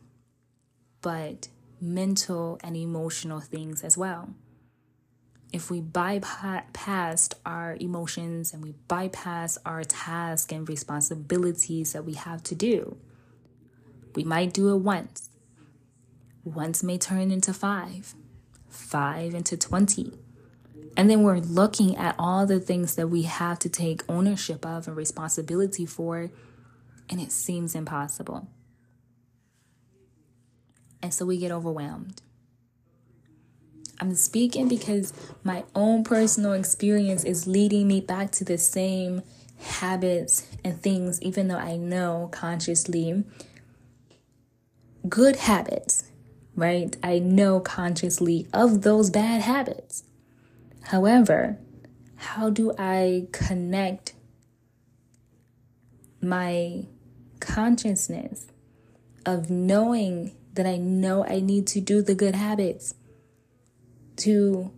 but 1.01 1.47
mental 1.79 2.59
and 2.63 2.75
emotional 2.75 3.39
things 3.39 3.83
as 3.83 3.97
well 3.97 4.29
if 5.53 5.71
we 5.71 5.79
bypass 5.79 7.29
our 7.45 7.77
emotions 7.79 8.53
and 8.53 8.63
we 8.63 8.73
bypass 8.87 9.57
our 9.65 9.83
tasks 9.83 10.51
and 10.51 10.67
responsibilities 10.67 11.93
that 11.93 12.05
we 12.05 12.13
have 12.13 12.43
to 12.43 12.55
do, 12.55 12.97
we 14.15 14.23
might 14.23 14.53
do 14.53 14.73
it 14.73 14.77
once. 14.77 15.29
Once 16.43 16.83
may 16.83 16.97
turn 16.97 17.31
into 17.31 17.53
five, 17.53 18.15
five 18.69 19.33
into 19.33 19.57
20, 19.57 20.13
And 20.95 21.09
then 21.09 21.21
we're 21.21 21.37
looking 21.37 21.95
at 21.95 22.15
all 22.17 22.45
the 22.47 22.59
things 22.59 22.95
that 22.95 23.07
we 23.07 23.23
have 23.23 23.59
to 23.59 23.69
take 23.69 24.03
ownership 24.09 24.65
of 24.65 24.87
and 24.87 24.97
responsibility 24.97 25.85
for, 25.85 26.31
and 27.09 27.19
it 27.21 27.31
seems 27.31 27.75
impossible. 27.75 28.47
And 31.01 31.13
so 31.13 31.25
we 31.25 31.37
get 31.37 31.51
overwhelmed. 31.51 32.21
I'm 33.99 34.13
speaking 34.15 34.67
because 34.67 35.13
my 35.43 35.63
own 35.73 36.03
personal 36.03 36.53
experience 36.53 37.23
is 37.23 37.47
leading 37.47 37.87
me 37.87 38.01
back 38.01 38.31
to 38.33 38.43
the 38.43 38.57
same 38.57 39.23
habits 39.59 40.47
and 40.63 40.79
things, 40.79 41.21
even 41.21 41.47
though 41.47 41.57
I 41.57 41.77
know 41.77 42.29
consciously 42.31 43.23
good 45.07 45.37
habits, 45.37 46.03
right? 46.55 46.95
I 47.01 47.19
know 47.19 47.59
consciously 47.59 48.47
of 48.53 48.83
those 48.83 49.09
bad 49.09 49.41
habits. 49.41 50.03
However, 50.83 51.57
how 52.15 52.49
do 52.49 52.73
I 52.77 53.27
connect 53.31 54.13
my 56.21 56.85
consciousness 57.39 58.47
of 59.25 59.49
knowing 59.49 60.35
that 60.53 60.65
I 60.65 60.77
know 60.77 61.25
I 61.25 61.39
need 61.39 61.67
to 61.67 61.81
do 61.81 62.01
the 62.01 62.15
good 62.15 62.35
habits 62.35 62.95
to 64.17 64.71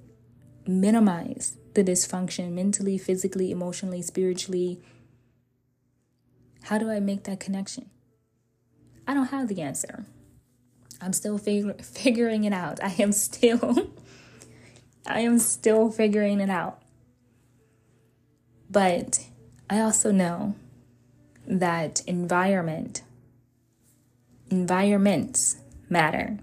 minimize 0.67 1.57
the 1.73 1.83
dysfunction 1.83 2.51
mentally, 2.51 2.97
physically, 2.97 3.51
emotionally, 3.51 4.01
spiritually? 4.01 4.81
How 6.63 6.77
do 6.77 6.89
I 6.89 6.99
make 6.99 7.23
that 7.23 7.39
connection? 7.39 7.89
I 9.07 9.13
don't 9.13 9.27
have 9.27 9.47
the 9.47 9.61
answer. 9.61 10.05
I'm 11.01 11.13
still 11.13 11.37
fig- 11.37 11.81
figuring 11.83 12.43
it 12.43 12.53
out. 12.53 12.83
I 12.83 12.93
am 12.99 13.11
still 13.11 13.93
I 15.05 15.21
am 15.21 15.39
still 15.39 15.89
figuring 15.89 16.39
it 16.39 16.49
out. 16.49 16.81
But 18.69 19.25
I 19.69 19.79
also 19.79 20.11
know 20.11 20.55
that 21.49 22.01
environment, 22.05 23.01
environments 24.51 25.57
matter. 25.89 26.37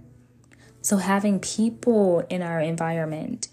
So 0.82 0.98
having 0.98 1.40
people 1.40 2.26
in 2.28 2.42
our 2.42 2.60
environment 2.60 3.48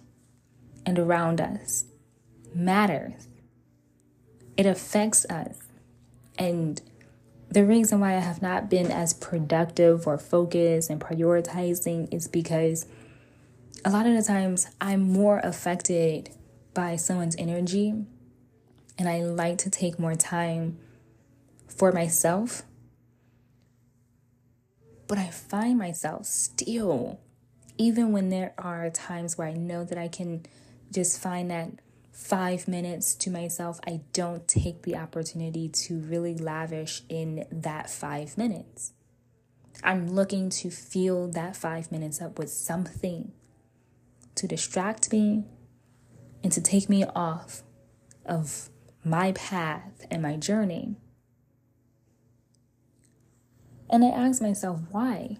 and 0.85 0.99
around 0.99 1.39
us 1.39 1.85
matters. 2.53 3.27
It 4.57 4.65
affects 4.65 5.25
us. 5.25 5.57
And 6.37 6.81
the 7.49 7.65
reason 7.65 7.99
why 7.99 8.15
I 8.15 8.19
have 8.19 8.41
not 8.41 8.69
been 8.69 8.91
as 8.91 9.13
productive 9.13 10.07
or 10.07 10.17
focused 10.17 10.89
and 10.89 10.99
prioritizing 10.99 12.11
is 12.13 12.27
because 12.27 12.87
a 13.85 13.91
lot 13.91 14.07
of 14.07 14.15
the 14.15 14.23
times 14.23 14.67
I'm 14.81 15.01
more 15.01 15.39
affected 15.39 16.31
by 16.73 16.95
someone's 16.95 17.35
energy 17.37 17.93
and 18.97 19.09
I 19.09 19.21
like 19.21 19.59
to 19.59 19.69
take 19.69 19.99
more 19.99 20.15
time 20.15 20.77
for 21.77 21.91
myself. 21.91 22.63
But 25.07 25.17
I 25.17 25.29
find 25.29 25.77
myself 25.77 26.25
still, 26.25 27.19
even 27.77 28.11
when 28.11 28.29
there 28.29 28.53
are 28.57 28.89
times 28.89 29.37
where 29.37 29.47
I 29.47 29.53
know 29.53 29.83
that 29.83 29.97
I 29.97 30.07
can 30.07 30.45
just 30.91 31.21
find 31.21 31.51
that 31.51 31.71
five 32.11 32.67
minutes 32.67 33.15
to 33.15 33.29
myself, 33.29 33.79
I 33.85 34.01
don't 34.13 34.47
take 34.47 34.83
the 34.83 34.95
opportunity 34.95 35.67
to 35.67 35.99
really 35.99 36.35
lavish 36.35 37.01
in 37.09 37.45
that 37.51 37.89
five 37.89 38.37
minutes. 38.37 38.93
I'm 39.83 40.07
looking 40.07 40.49
to 40.49 40.69
fill 40.69 41.27
that 41.29 41.55
five 41.55 41.91
minutes 41.91 42.21
up 42.21 42.37
with 42.39 42.49
something 42.49 43.33
to 44.35 44.47
distract 44.47 45.11
me 45.11 45.43
and 46.43 46.51
to 46.51 46.61
take 46.61 46.89
me 46.89 47.03
off 47.15 47.63
of 48.25 48.69
my 49.03 49.31
path 49.33 50.05
and 50.09 50.21
my 50.21 50.37
journey. 50.37 50.95
And 53.93 54.03
I 54.03 54.07
ask 54.07 54.41
myself, 54.41 54.79
why? 54.89 55.37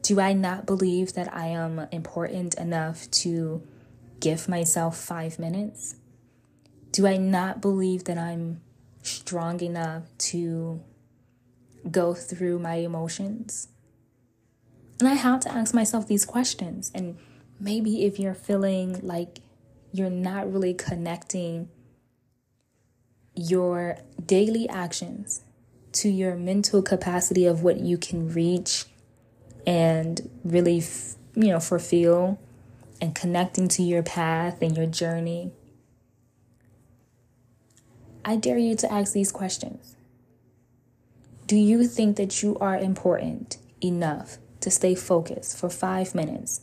Do 0.00 0.18
I 0.18 0.32
not 0.32 0.64
believe 0.64 1.12
that 1.12 1.30
I 1.30 1.48
am 1.48 1.86
important 1.92 2.54
enough 2.54 3.10
to 3.22 3.62
give 4.18 4.48
myself 4.48 4.96
five 4.96 5.38
minutes? 5.38 5.96
Do 6.90 7.06
I 7.06 7.18
not 7.18 7.60
believe 7.60 8.04
that 8.04 8.16
I'm 8.16 8.62
strong 9.02 9.60
enough 9.60 10.04
to 10.30 10.80
go 11.90 12.14
through 12.14 12.60
my 12.60 12.76
emotions? 12.76 13.68
And 14.98 15.06
I 15.06 15.12
have 15.12 15.40
to 15.40 15.52
ask 15.52 15.74
myself 15.74 16.06
these 16.06 16.24
questions. 16.24 16.90
And 16.94 17.18
maybe 17.60 18.06
if 18.06 18.18
you're 18.18 18.32
feeling 18.32 19.00
like 19.02 19.40
you're 19.92 20.08
not 20.08 20.50
really 20.50 20.72
connecting 20.72 21.68
your 23.34 23.98
daily 24.24 24.66
actions 24.70 25.42
to 25.98 26.08
your 26.08 26.36
mental 26.36 26.80
capacity 26.80 27.44
of 27.46 27.62
what 27.62 27.80
you 27.80 27.98
can 27.98 28.32
reach 28.32 28.84
and 29.66 30.30
really, 30.44 30.82
you 31.34 31.48
know, 31.48 31.60
fulfill 31.60 32.38
and 33.00 33.14
connecting 33.14 33.68
to 33.68 33.82
your 33.82 34.02
path 34.02 34.62
and 34.62 34.76
your 34.76 34.86
journey, 34.86 35.50
I 38.24 38.36
dare 38.36 38.58
you 38.58 38.76
to 38.76 38.92
ask 38.92 39.12
these 39.12 39.32
questions. 39.32 39.96
Do 41.46 41.56
you 41.56 41.86
think 41.86 42.16
that 42.16 42.42
you 42.42 42.56
are 42.60 42.76
important 42.76 43.56
enough 43.82 44.38
to 44.60 44.70
stay 44.70 44.94
focused 44.94 45.58
for 45.58 45.70
five 45.70 46.14
minutes, 46.14 46.60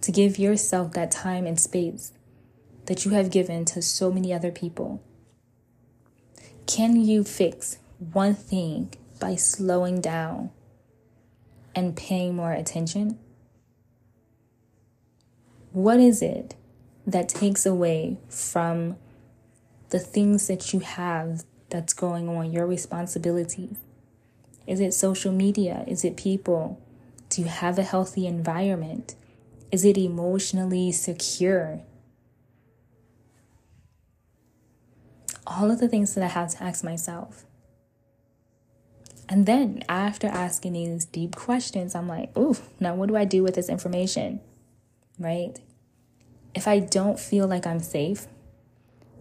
to 0.00 0.12
give 0.12 0.38
yourself 0.38 0.92
that 0.92 1.10
time 1.10 1.46
and 1.46 1.58
space 1.58 2.12
that 2.86 3.04
you 3.04 3.12
have 3.12 3.30
given 3.30 3.64
to 3.66 3.80
so 3.80 4.10
many 4.10 4.34
other 4.34 4.50
people? 4.50 5.02
Can 6.66 7.00
you 7.00 7.24
fix 7.24 7.78
one 7.98 8.34
thing 8.34 8.92
by 9.18 9.34
slowing 9.34 10.00
down 10.00 10.50
and 11.74 11.96
paying 11.96 12.36
more 12.36 12.52
attention? 12.52 13.18
What 15.72 16.00
is 16.00 16.22
it 16.22 16.54
that 17.06 17.28
takes 17.28 17.66
away 17.66 18.18
from 18.28 18.96
the 19.90 19.98
things 19.98 20.46
that 20.48 20.72
you 20.72 20.80
have 20.80 21.44
that's 21.70 21.92
going 21.92 22.28
on, 22.28 22.52
your 22.52 22.66
responsibilities? 22.66 23.76
Is 24.66 24.80
it 24.80 24.92
social 24.92 25.32
media? 25.32 25.84
Is 25.86 26.04
it 26.04 26.16
people? 26.16 26.80
Do 27.28 27.42
you 27.42 27.48
have 27.48 27.78
a 27.78 27.82
healthy 27.82 28.26
environment? 28.26 29.14
Is 29.70 29.84
it 29.84 29.96
emotionally 29.96 30.92
secure? 30.92 31.82
All 35.46 35.70
of 35.70 35.78
the 35.78 35.88
things 35.88 36.14
that 36.14 36.24
I 36.24 36.28
have 36.28 36.50
to 36.50 36.62
ask 36.62 36.82
myself. 36.82 37.45
And 39.28 39.46
then 39.46 39.82
after 39.88 40.28
asking 40.28 40.74
these 40.74 41.04
deep 41.04 41.34
questions, 41.34 41.94
I'm 41.94 42.08
like, 42.08 42.36
ooh, 42.36 42.56
now 42.78 42.94
what 42.94 43.08
do 43.08 43.16
I 43.16 43.24
do 43.24 43.42
with 43.42 43.54
this 43.54 43.68
information? 43.68 44.40
Right? 45.18 45.58
if 46.56 46.66
I 46.66 46.78
don't 46.78 47.20
feel 47.20 47.46
like 47.46 47.66
I'm 47.66 47.80
safe, 47.80 48.26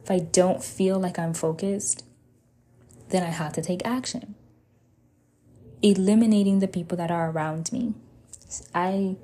if 0.02 0.10
I 0.10 0.20
don't 0.20 0.64
feel 0.64 0.98
like 0.98 1.20
I'm 1.20 1.34
focused, 1.34 2.06
then 3.10 3.24
I 3.24 3.30
have 3.30 3.52
to 3.54 3.62
take 3.62 3.86
action. 3.86 4.36
Eliminating 5.82 6.60
the 6.60 6.68
people 6.68 6.98
that 6.98 7.12
are 7.12 7.30
around 7.30 7.74
me. 7.74 7.94
I 8.74 9.18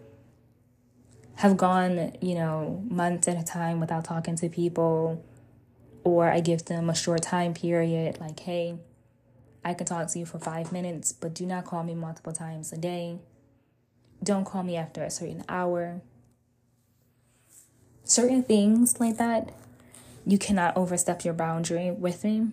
have 1.35 1.55
gone, 1.55 2.11
you 2.19 2.35
know, 2.35 2.83
months 2.89 3.29
at 3.29 3.39
a 3.39 3.43
time 3.45 3.79
without 3.79 4.03
talking 4.03 4.35
to 4.35 4.49
people, 4.49 5.23
or 6.03 6.29
I 6.29 6.41
give 6.41 6.65
them 6.65 6.89
a 6.89 6.95
short 6.95 7.21
time 7.21 7.53
period, 7.53 8.19
like, 8.19 8.41
hey, 8.41 8.75
I 9.63 9.73
can 9.73 9.85
talk 9.85 10.07
to 10.07 10.19
you 10.19 10.25
for 10.25 10.39
five 10.39 10.71
minutes, 10.71 11.11
but 11.13 11.33
do 11.33 11.45
not 11.45 11.65
call 11.65 11.83
me 11.83 11.93
multiple 11.93 12.33
times 12.33 12.73
a 12.73 12.77
day. 12.77 13.19
Don't 14.23 14.45
call 14.45 14.63
me 14.63 14.75
after 14.75 15.03
a 15.03 15.09
certain 15.09 15.43
hour 15.47 16.01
certain 18.11 18.43
things 18.43 18.99
like 18.99 19.17
that, 19.17 19.51
you 20.25 20.37
cannot 20.37 20.75
overstep 20.77 21.23
your 21.23 21.33
boundary 21.33 21.91
with 21.91 22.23
me. 22.23 22.49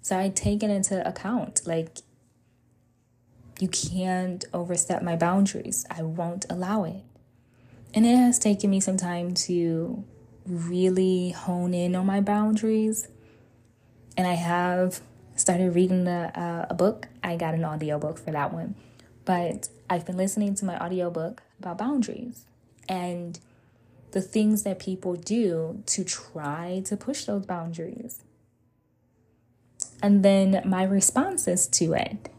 So 0.00 0.18
I 0.18 0.28
take 0.30 0.62
it 0.62 0.70
into 0.70 1.06
account. 1.06 1.62
Like, 1.66 1.98
you 3.58 3.68
can't 3.68 4.44
overstep 4.54 5.02
my 5.02 5.16
boundaries. 5.16 5.84
I 5.90 6.02
won't 6.02 6.46
allow 6.48 6.84
it. 6.84 7.02
And 7.92 8.06
it 8.06 8.16
has 8.16 8.38
taken 8.38 8.70
me 8.70 8.80
some 8.80 8.96
time 8.96 9.34
to 9.34 10.04
really 10.46 11.30
hone 11.30 11.74
in 11.74 11.94
on 11.94 12.06
my 12.06 12.20
boundaries. 12.20 13.08
And 14.16 14.26
I 14.26 14.34
have 14.34 15.00
started 15.40 15.74
reading 15.74 16.04
the, 16.04 16.30
uh, 16.38 16.66
a 16.70 16.74
book. 16.74 17.08
I 17.22 17.36
got 17.36 17.54
an 17.54 17.64
audiobook 17.64 18.18
for 18.18 18.30
that 18.30 18.52
one. 18.52 18.74
But 19.24 19.68
I've 19.88 20.06
been 20.06 20.16
listening 20.16 20.54
to 20.56 20.64
my 20.64 20.78
audiobook 20.78 21.42
about 21.58 21.78
boundaries. 21.78 22.44
And 22.88 23.38
the 24.12 24.20
things 24.20 24.64
that 24.64 24.78
people 24.78 25.14
do 25.14 25.82
to 25.86 26.04
try 26.04 26.82
to 26.86 26.96
push 26.96 27.24
those 27.24 27.46
boundaries. 27.46 28.22
And 30.02 30.24
then 30.24 30.62
my 30.64 30.82
responses 30.82 31.66
to 31.68 31.92
it. 31.94 32.30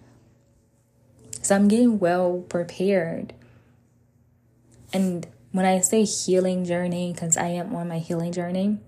So 1.42 1.56
I'm 1.56 1.68
getting 1.68 2.00
well 2.00 2.44
prepared. 2.50 3.34
And 4.94 5.28
when 5.52 5.66
I 5.66 5.80
say 5.80 6.04
healing 6.04 6.66
journey, 6.66 7.14
because 7.14 7.38
I 7.38 7.48
am 7.48 7.76
on 7.76 7.88
my 7.88 8.00
healing 8.00 8.32
journey, 8.32 8.80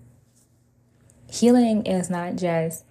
healing 1.30 1.86
is 1.86 2.10
not 2.10 2.36
just 2.36 2.84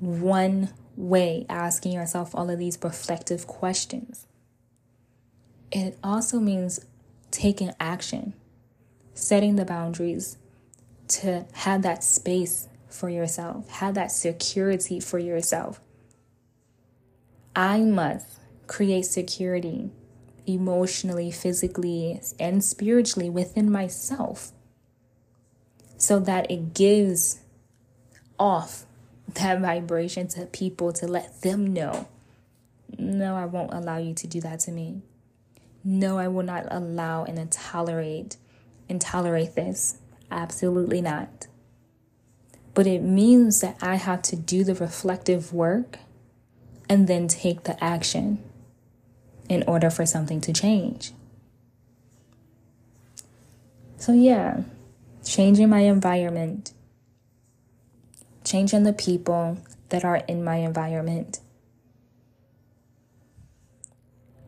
one 0.00 0.72
way 0.96 1.46
asking 1.48 1.92
yourself 1.92 2.34
all 2.34 2.50
of 2.50 2.58
these 2.58 2.78
reflective 2.82 3.46
questions. 3.46 4.26
It 5.70 5.98
also 6.02 6.40
means 6.40 6.80
taking 7.30 7.72
action, 7.78 8.34
setting 9.14 9.56
the 9.56 9.64
boundaries 9.64 10.38
to 11.08 11.46
have 11.52 11.82
that 11.82 12.02
space 12.02 12.68
for 12.88 13.08
yourself, 13.08 13.68
have 13.68 13.94
that 13.94 14.10
security 14.10 15.00
for 15.00 15.18
yourself. 15.18 15.80
I 17.54 17.80
must 17.80 18.38
create 18.66 19.04
security 19.04 19.90
emotionally, 20.46 21.30
physically, 21.30 22.20
and 22.38 22.64
spiritually 22.64 23.28
within 23.28 23.70
myself 23.70 24.52
so 25.96 26.18
that 26.20 26.50
it 26.50 26.72
gives 26.74 27.40
off 28.38 28.86
that 29.34 29.60
vibration 29.60 30.28
to 30.28 30.46
people 30.46 30.92
to 30.94 31.06
let 31.06 31.42
them 31.42 31.72
know 31.72 32.08
no, 32.96 33.36
I 33.36 33.44
won't 33.44 33.72
allow 33.72 33.98
you 33.98 34.14
to 34.14 34.26
do 34.26 34.40
that 34.40 34.60
to 34.60 34.72
me. 34.72 35.02
No, 35.84 36.18
I 36.18 36.28
will 36.28 36.42
not 36.42 36.66
allow 36.70 37.24
and 37.24 37.50
tolerate 37.50 38.36
and 38.88 39.00
tolerate 39.00 39.54
this. 39.54 39.98
Absolutely 40.30 41.00
not. 41.00 41.46
But 42.74 42.86
it 42.86 43.02
means 43.02 43.60
that 43.60 43.76
I 43.82 43.96
have 43.96 44.22
to 44.22 44.36
do 44.36 44.64
the 44.64 44.74
reflective 44.74 45.52
work 45.52 45.98
and 46.88 47.06
then 47.06 47.28
take 47.28 47.64
the 47.64 47.82
action 47.82 48.42
in 49.48 49.64
order 49.66 49.90
for 49.90 50.06
something 50.06 50.40
to 50.42 50.52
change. 50.52 51.12
So, 53.96 54.12
yeah, 54.12 54.62
changing 55.24 55.68
my 55.68 55.80
environment, 55.80 56.72
changing 58.48 58.84
the 58.84 58.94
people 58.94 59.58
that 59.90 60.04
are 60.04 60.22
in 60.26 60.42
my 60.42 60.56
environment, 60.56 61.40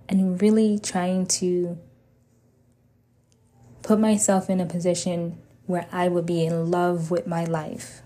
and 0.09 0.41
really 0.41 0.79
trying 0.79 1.27
to 1.27 1.79
put 3.83 4.01
myself 4.01 4.49
in 4.49 4.59
a 4.59 4.65
position 4.65 5.37
where 5.67 5.87
I 5.93 6.09
would 6.09 6.25
be 6.25 6.47
in 6.47 6.71
love 6.71 7.11
with 7.11 7.27
my 7.27 7.45
life, 7.45 8.01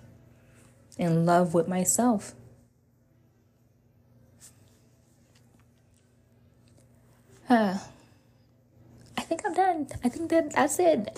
in 0.98 1.24
love 1.24 1.54
with 1.54 1.68
myself. 1.68 2.34
Uh, 7.48 7.78
I 9.16 9.20
think 9.20 9.42
I'm 9.46 9.54
done. 9.54 9.86
I 10.02 10.08
think 10.08 10.30
that 10.30 10.54
that's 10.54 10.78
it. 10.80 11.16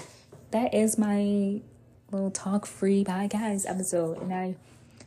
That 0.50 0.74
is 0.74 0.98
my 0.98 1.62
little 2.10 2.30
talk 2.30 2.66
free 2.66 3.04
podcast 3.04 3.68
episode. 3.68 4.20
And 4.22 4.32
I 4.32 4.56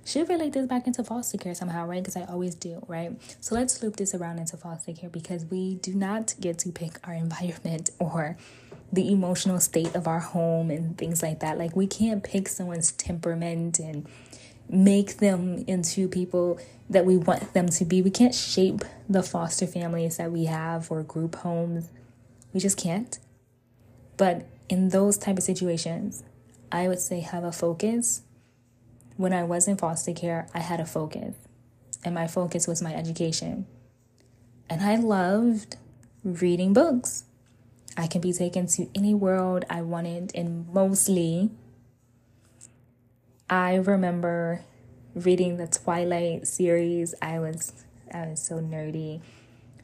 should 0.06 0.28
relate 0.30 0.54
this 0.54 0.66
back 0.66 0.88
into 0.88 1.04
foster 1.04 1.38
care 1.38 1.56
somehow, 1.56 1.86
right? 1.86 2.02
Because 2.02 2.18
I 2.18 2.24
always 2.26 2.56
do, 2.56 2.84
right? 2.88 3.20
So 3.40 3.56
let's 3.56 3.82
loop 3.82 3.96
this 3.98 4.16
around 4.16 4.40
into 4.40 4.58
foster 4.58 4.94
care 4.94 5.10
because 5.10 5.46
we 5.46 5.76
do 5.76 5.94
not 5.94 6.34
get 6.40 6.58
to 6.60 6.72
pick 6.72 7.00
our 7.08 7.14
environment 7.14 7.92
or 8.00 8.38
the 8.92 9.12
emotional 9.12 9.60
state 9.60 9.96
of 9.96 10.08
our 10.08 10.20
home 10.20 10.72
and 10.72 10.98
things 10.98 11.22
like 11.22 11.40
that. 11.42 11.58
Like, 11.58 11.76
we 11.76 11.86
can't 11.86 12.24
pick 12.24 12.48
someone's 12.48 12.92
temperament 12.94 13.78
and 13.78 14.08
make 14.68 15.18
them 15.18 15.64
into 15.68 16.08
people 16.08 16.60
that 16.90 17.06
we 17.06 17.18
want 17.18 17.54
them 17.54 17.68
to 17.70 17.86
be. 17.86 18.02
We 18.02 18.10
can't 18.10 18.34
shape 18.34 18.84
the 19.08 19.22
foster 19.22 19.68
families 19.68 20.18
that 20.18 20.32
we 20.32 20.46
have 20.46 20.92
or 20.92 21.04
group 21.04 21.36
homes. 21.36 21.90
We 22.52 22.60
just 22.60 22.78
can't. 22.78 23.20
But 24.18 24.48
in 24.70 24.90
those 24.90 25.18
type 25.18 25.38
of 25.38 25.44
situations, 25.44 26.24
I 26.72 26.88
would 26.88 27.00
say 27.00 27.20
have 27.22 27.44
a 27.44 27.52
focus. 27.52 28.22
When 29.18 29.34
I 29.34 29.44
was 29.44 29.68
in 29.68 29.78
foster 29.78 30.14
care, 30.14 30.48
I 30.54 30.60
had 30.60 30.80
a 30.80 30.86
focus. 30.86 31.36
And 32.04 32.16
my 32.16 32.28
focus 32.28 32.68
was 32.68 32.82
my 32.82 32.94
education. 32.94 33.66
And 34.70 34.82
I 34.82 34.96
loved 34.96 35.76
reading 36.24 36.74
books. 36.74 37.26
I 37.98 38.08
can 38.08 38.22
be 38.22 38.32
taken 38.32 38.68
to 38.68 38.88
any 38.96 39.14
world 39.14 39.66
I 39.70 39.82
wanted 39.82 40.32
and 40.34 40.72
mostly 40.72 41.50
I 43.50 43.76
remember 43.76 44.62
reading 45.16 45.58
the 45.58 45.68
Twilight 45.68 46.48
series. 46.48 47.16
I 47.22 47.40
was 47.40 47.74
I 48.14 48.28
was 48.28 48.42
so 48.42 48.60
nerdy. 48.60 49.22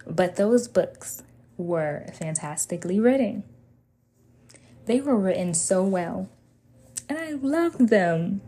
But 0.07 0.35
those 0.35 0.67
books 0.67 1.23
were 1.57 2.05
fantastically 2.13 2.99
written. 2.99 3.43
They 4.85 5.01
were 5.01 5.17
written 5.17 5.55
so 5.55 5.83
well. 5.83 6.29
And 7.09 7.17
I 7.17 7.31
loved 7.33 7.89
them. 7.89 8.41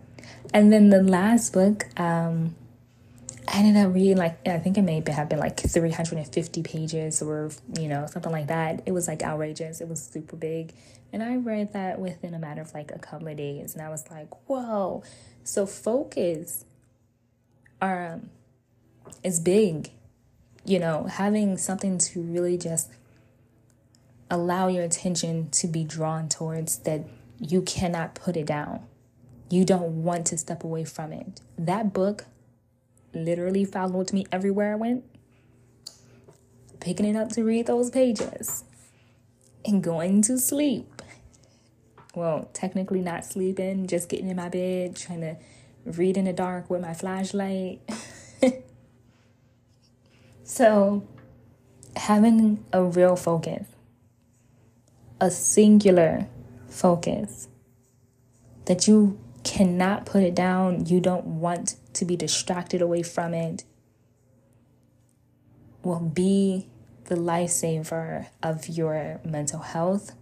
And 0.54 0.72
then 0.72 0.90
the 0.90 1.04
last 1.04 1.54
book, 1.54 1.86
um, 2.00 2.56
I 3.48 3.60
ended 3.60 3.78
up 3.78 3.94
reading 3.94 4.18
like 4.18 4.46
I 4.46 4.58
think 4.60 4.78
it 4.78 4.82
may 4.82 5.02
have 5.08 5.30
been 5.30 5.40
like 5.40 5.58
350 5.58 6.64
pages 6.64 7.22
or 7.22 7.50
you 7.80 7.88
know 7.88 8.06
something 8.08 8.32
like 8.32 8.48
that. 8.48 8.84
It 8.86 8.92
was 8.92 9.08
like 9.08 9.24
outrageous. 9.24 9.80
It 9.80 9.88
was 9.88 10.04
super 10.04 10.36
big, 10.36 10.74
and 11.14 11.24
I 11.24 11.38
read 11.38 11.72
that 11.74 12.00
within 12.00 12.34
a 12.34 12.40
matter 12.40 12.62
of 12.62 12.74
like 12.74 12.92
a 12.92 13.00
couple 13.00 13.28
of 13.30 13.38
days, 13.38 13.74
and 13.74 13.82
I 13.82 13.90
was 13.90 14.04
like, 14.12 14.28
"Whoa!" 14.48 15.02
So 15.44 15.66
focus, 15.66 16.66
um, 17.82 18.30
is 19.24 19.40
big. 19.40 19.92
You 20.66 20.80
know, 20.80 21.06
having 21.06 21.58
something 21.58 21.98
to 22.00 22.22
really 22.22 22.58
just 22.58 22.90
allow 24.30 24.68
your 24.68 24.84
attention 24.84 25.50
to 25.52 25.68
be 25.68 25.86
drawn 25.86 26.28
towards 26.28 26.80
that 26.80 27.06
you 27.40 27.62
cannot 27.62 28.16
put 28.16 28.36
it 28.38 28.46
down. 28.46 28.86
You 29.50 29.64
don't 29.64 30.04
want 30.04 30.28
to 30.28 30.38
step 30.38 30.64
away 30.64 30.84
from 30.84 31.14
it. 31.14 31.42
That 31.58 31.94
book 31.94 32.26
literally 33.14 33.66
followed 33.66 34.12
me 34.14 34.26
everywhere 34.32 34.74
I 34.74 34.76
went, 34.76 35.04
picking 36.80 37.06
it 37.06 37.16
up 37.16 37.30
to 37.30 37.44
read 37.44 37.68
those 37.68 37.90
pages 37.90 38.64
and 39.66 39.84
going 39.84 40.22
to 40.24 40.38
sleep. 40.38 41.02
Well, 42.16 42.50
technically 42.54 43.02
not 43.02 43.26
sleeping, 43.26 43.88
just 43.88 44.10
getting 44.10 44.30
in 44.30 44.38
my 44.38 44.50
bed, 44.50 44.96
trying 44.96 45.22
to 45.22 45.38
read 45.86 46.18
in 46.18 46.26
the 46.26 46.34
dark 46.34 46.70
with 46.70 46.82
my 46.82 46.94
flashlight. 46.94 47.82
so, 50.44 51.08
having 51.96 52.66
a 52.74 52.84
real 52.84 53.16
focus, 53.16 53.68
a 55.22 55.30
singular 55.30 56.28
focus 56.78 57.48
that 58.66 58.88
you 58.88 59.20
cannot 59.44 60.06
put 60.06 60.24
it 60.24 60.36
down, 60.36 60.86
you 60.86 61.00
don't 61.00 61.26
want 61.26 61.76
to 61.94 62.06
be 62.06 62.16
distracted 62.16 62.82
away 62.82 63.02
from 63.02 63.34
it, 63.34 63.64
will 65.84 66.00
be 66.00 66.68
the 67.06 67.16
lifesaver 67.16 68.28
of 68.44 68.68
your 68.68 69.22
mental 69.24 69.60
health, 69.60 70.14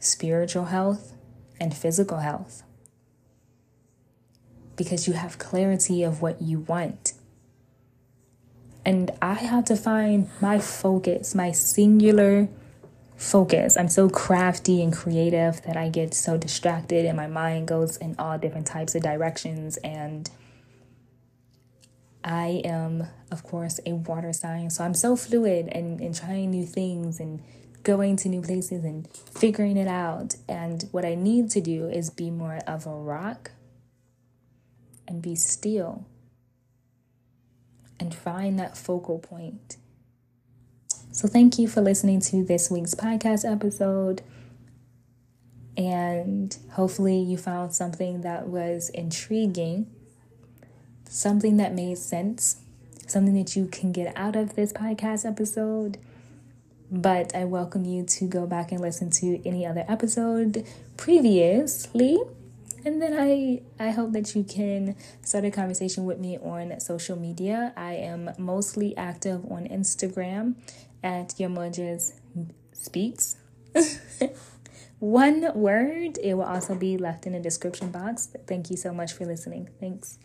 spiritual 0.00 0.66
health, 0.66 1.14
and 1.60 1.74
physical 1.74 2.18
health. 2.18 2.64
Because 4.74 5.06
you 5.06 5.14
have 5.14 5.38
clarity 5.38 6.02
of 6.02 6.20
what 6.20 6.42
you 6.42 6.60
want. 6.60 7.12
And 8.84 9.10
I 9.22 9.34
had 9.34 9.66
to 9.66 9.76
find 9.76 10.28
my 10.40 10.58
focus, 10.58 11.34
my 11.34 11.52
singular 11.52 12.48
focus. 13.20 13.76
I'm 13.76 13.88
so 13.88 14.08
crafty 14.08 14.82
and 14.82 14.90
creative 14.90 15.60
that 15.62 15.76
I 15.76 15.90
get 15.90 16.14
so 16.14 16.38
distracted 16.38 17.04
and 17.04 17.18
my 17.18 17.26
mind 17.26 17.68
goes 17.68 17.98
in 17.98 18.16
all 18.18 18.38
different 18.38 18.66
types 18.66 18.94
of 18.94 19.02
directions. 19.02 19.76
And 19.78 20.30
I 22.24 22.62
am, 22.64 23.08
of 23.30 23.42
course, 23.42 23.78
a 23.84 23.92
water 23.92 24.32
sign. 24.32 24.70
So 24.70 24.84
I'm 24.84 24.94
so 24.94 25.16
fluid 25.16 25.68
and, 25.70 26.00
and 26.00 26.14
trying 26.14 26.50
new 26.50 26.64
things 26.64 27.20
and 27.20 27.42
going 27.82 28.16
to 28.16 28.30
new 28.30 28.40
places 28.40 28.84
and 28.84 29.06
figuring 29.34 29.76
it 29.76 29.88
out. 29.88 30.36
And 30.48 30.88
what 30.90 31.04
I 31.04 31.14
need 31.14 31.50
to 31.50 31.60
do 31.60 31.90
is 31.90 32.08
be 32.08 32.30
more 32.30 32.60
of 32.66 32.86
a 32.86 32.94
rock 32.94 33.50
and 35.06 35.20
be 35.20 35.34
still 35.34 36.06
and 37.98 38.14
find 38.14 38.58
that 38.58 38.78
focal 38.78 39.18
point 39.18 39.76
so, 41.12 41.26
thank 41.26 41.58
you 41.58 41.66
for 41.66 41.80
listening 41.80 42.20
to 42.20 42.44
this 42.44 42.70
week's 42.70 42.94
podcast 42.94 43.50
episode. 43.50 44.22
And 45.76 46.56
hopefully, 46.72 47.18
you 47.18 47.36
found 47.36 47.74
something 47.74 48.20
that 48.20 48.46
was 48.46 48.90
intriguing, 48.90 49.90
something 51.08 51.56
that 51.56 51.74
made 51.74 51.98
sense, 51.98 52.60
something 53.08 53.34
that 53.34 53.56
you 53.56 53.66
can 53.66 53.90
get 53.90 54.12
out 54.16 54.36
of 54.36 54.54
this 54.54 54.72
podcast 54.72 55.26
episode. 55.28 55.98
But 56.92 57.34
I 57.34 57.44
welcome 57.44 57.84
you 57.84 58.04
to 58.04 58.26
go 58.26 58.46
back 58.46 58.70
and 58.70 58.80
listen 58.80 59.10
to 59.10 59.44
any 59.44 59.66
other 59.66 59.84
episode 59.88 60.64
previously. 60.96 62.18
And 62.84 63.02
then 63.02 63.14
I 63.18 63.62
I 63.84 63.90
hope 63.90 64.12
that 64.12 64.36
you 64.36 64.44
can 64.44 64.94
start 65.22 65.44
a 65.44 65.50
conversation 65.50 66.04
with 66.04 66.20
me 66.20 66.38
on 66.38 66.78
social 66.78 67.16
media. 67.16 67.72
I 67.76 67.94
am 67.94 68.30
mostly 68.38 68.96
active 68.96 69.44
on 69.50 69.66
Instagram 69.66 70.54
at 71.02 71.38
Your 71.38 71.50
Mojas 71.50 72.12
Speaks. 72.72 73.36
one 74.98 75.52
word. 75.54 76.18
It 76.22 76.34
will 76.34 76.44
also 76.44 76.74
be 76.74 76.96
left 76.96 77.26
in 77.26 77.32
the 77.32 77.40
description 77.40 77.90
box. 77.90 78.28
Thank 78.46 78.70
you 78.70 78.76
so 78.76 78.92
much 78.92 79.12
for 79.12 79.26
listening. 79.26 79.68
Thanks. 79.80 80.18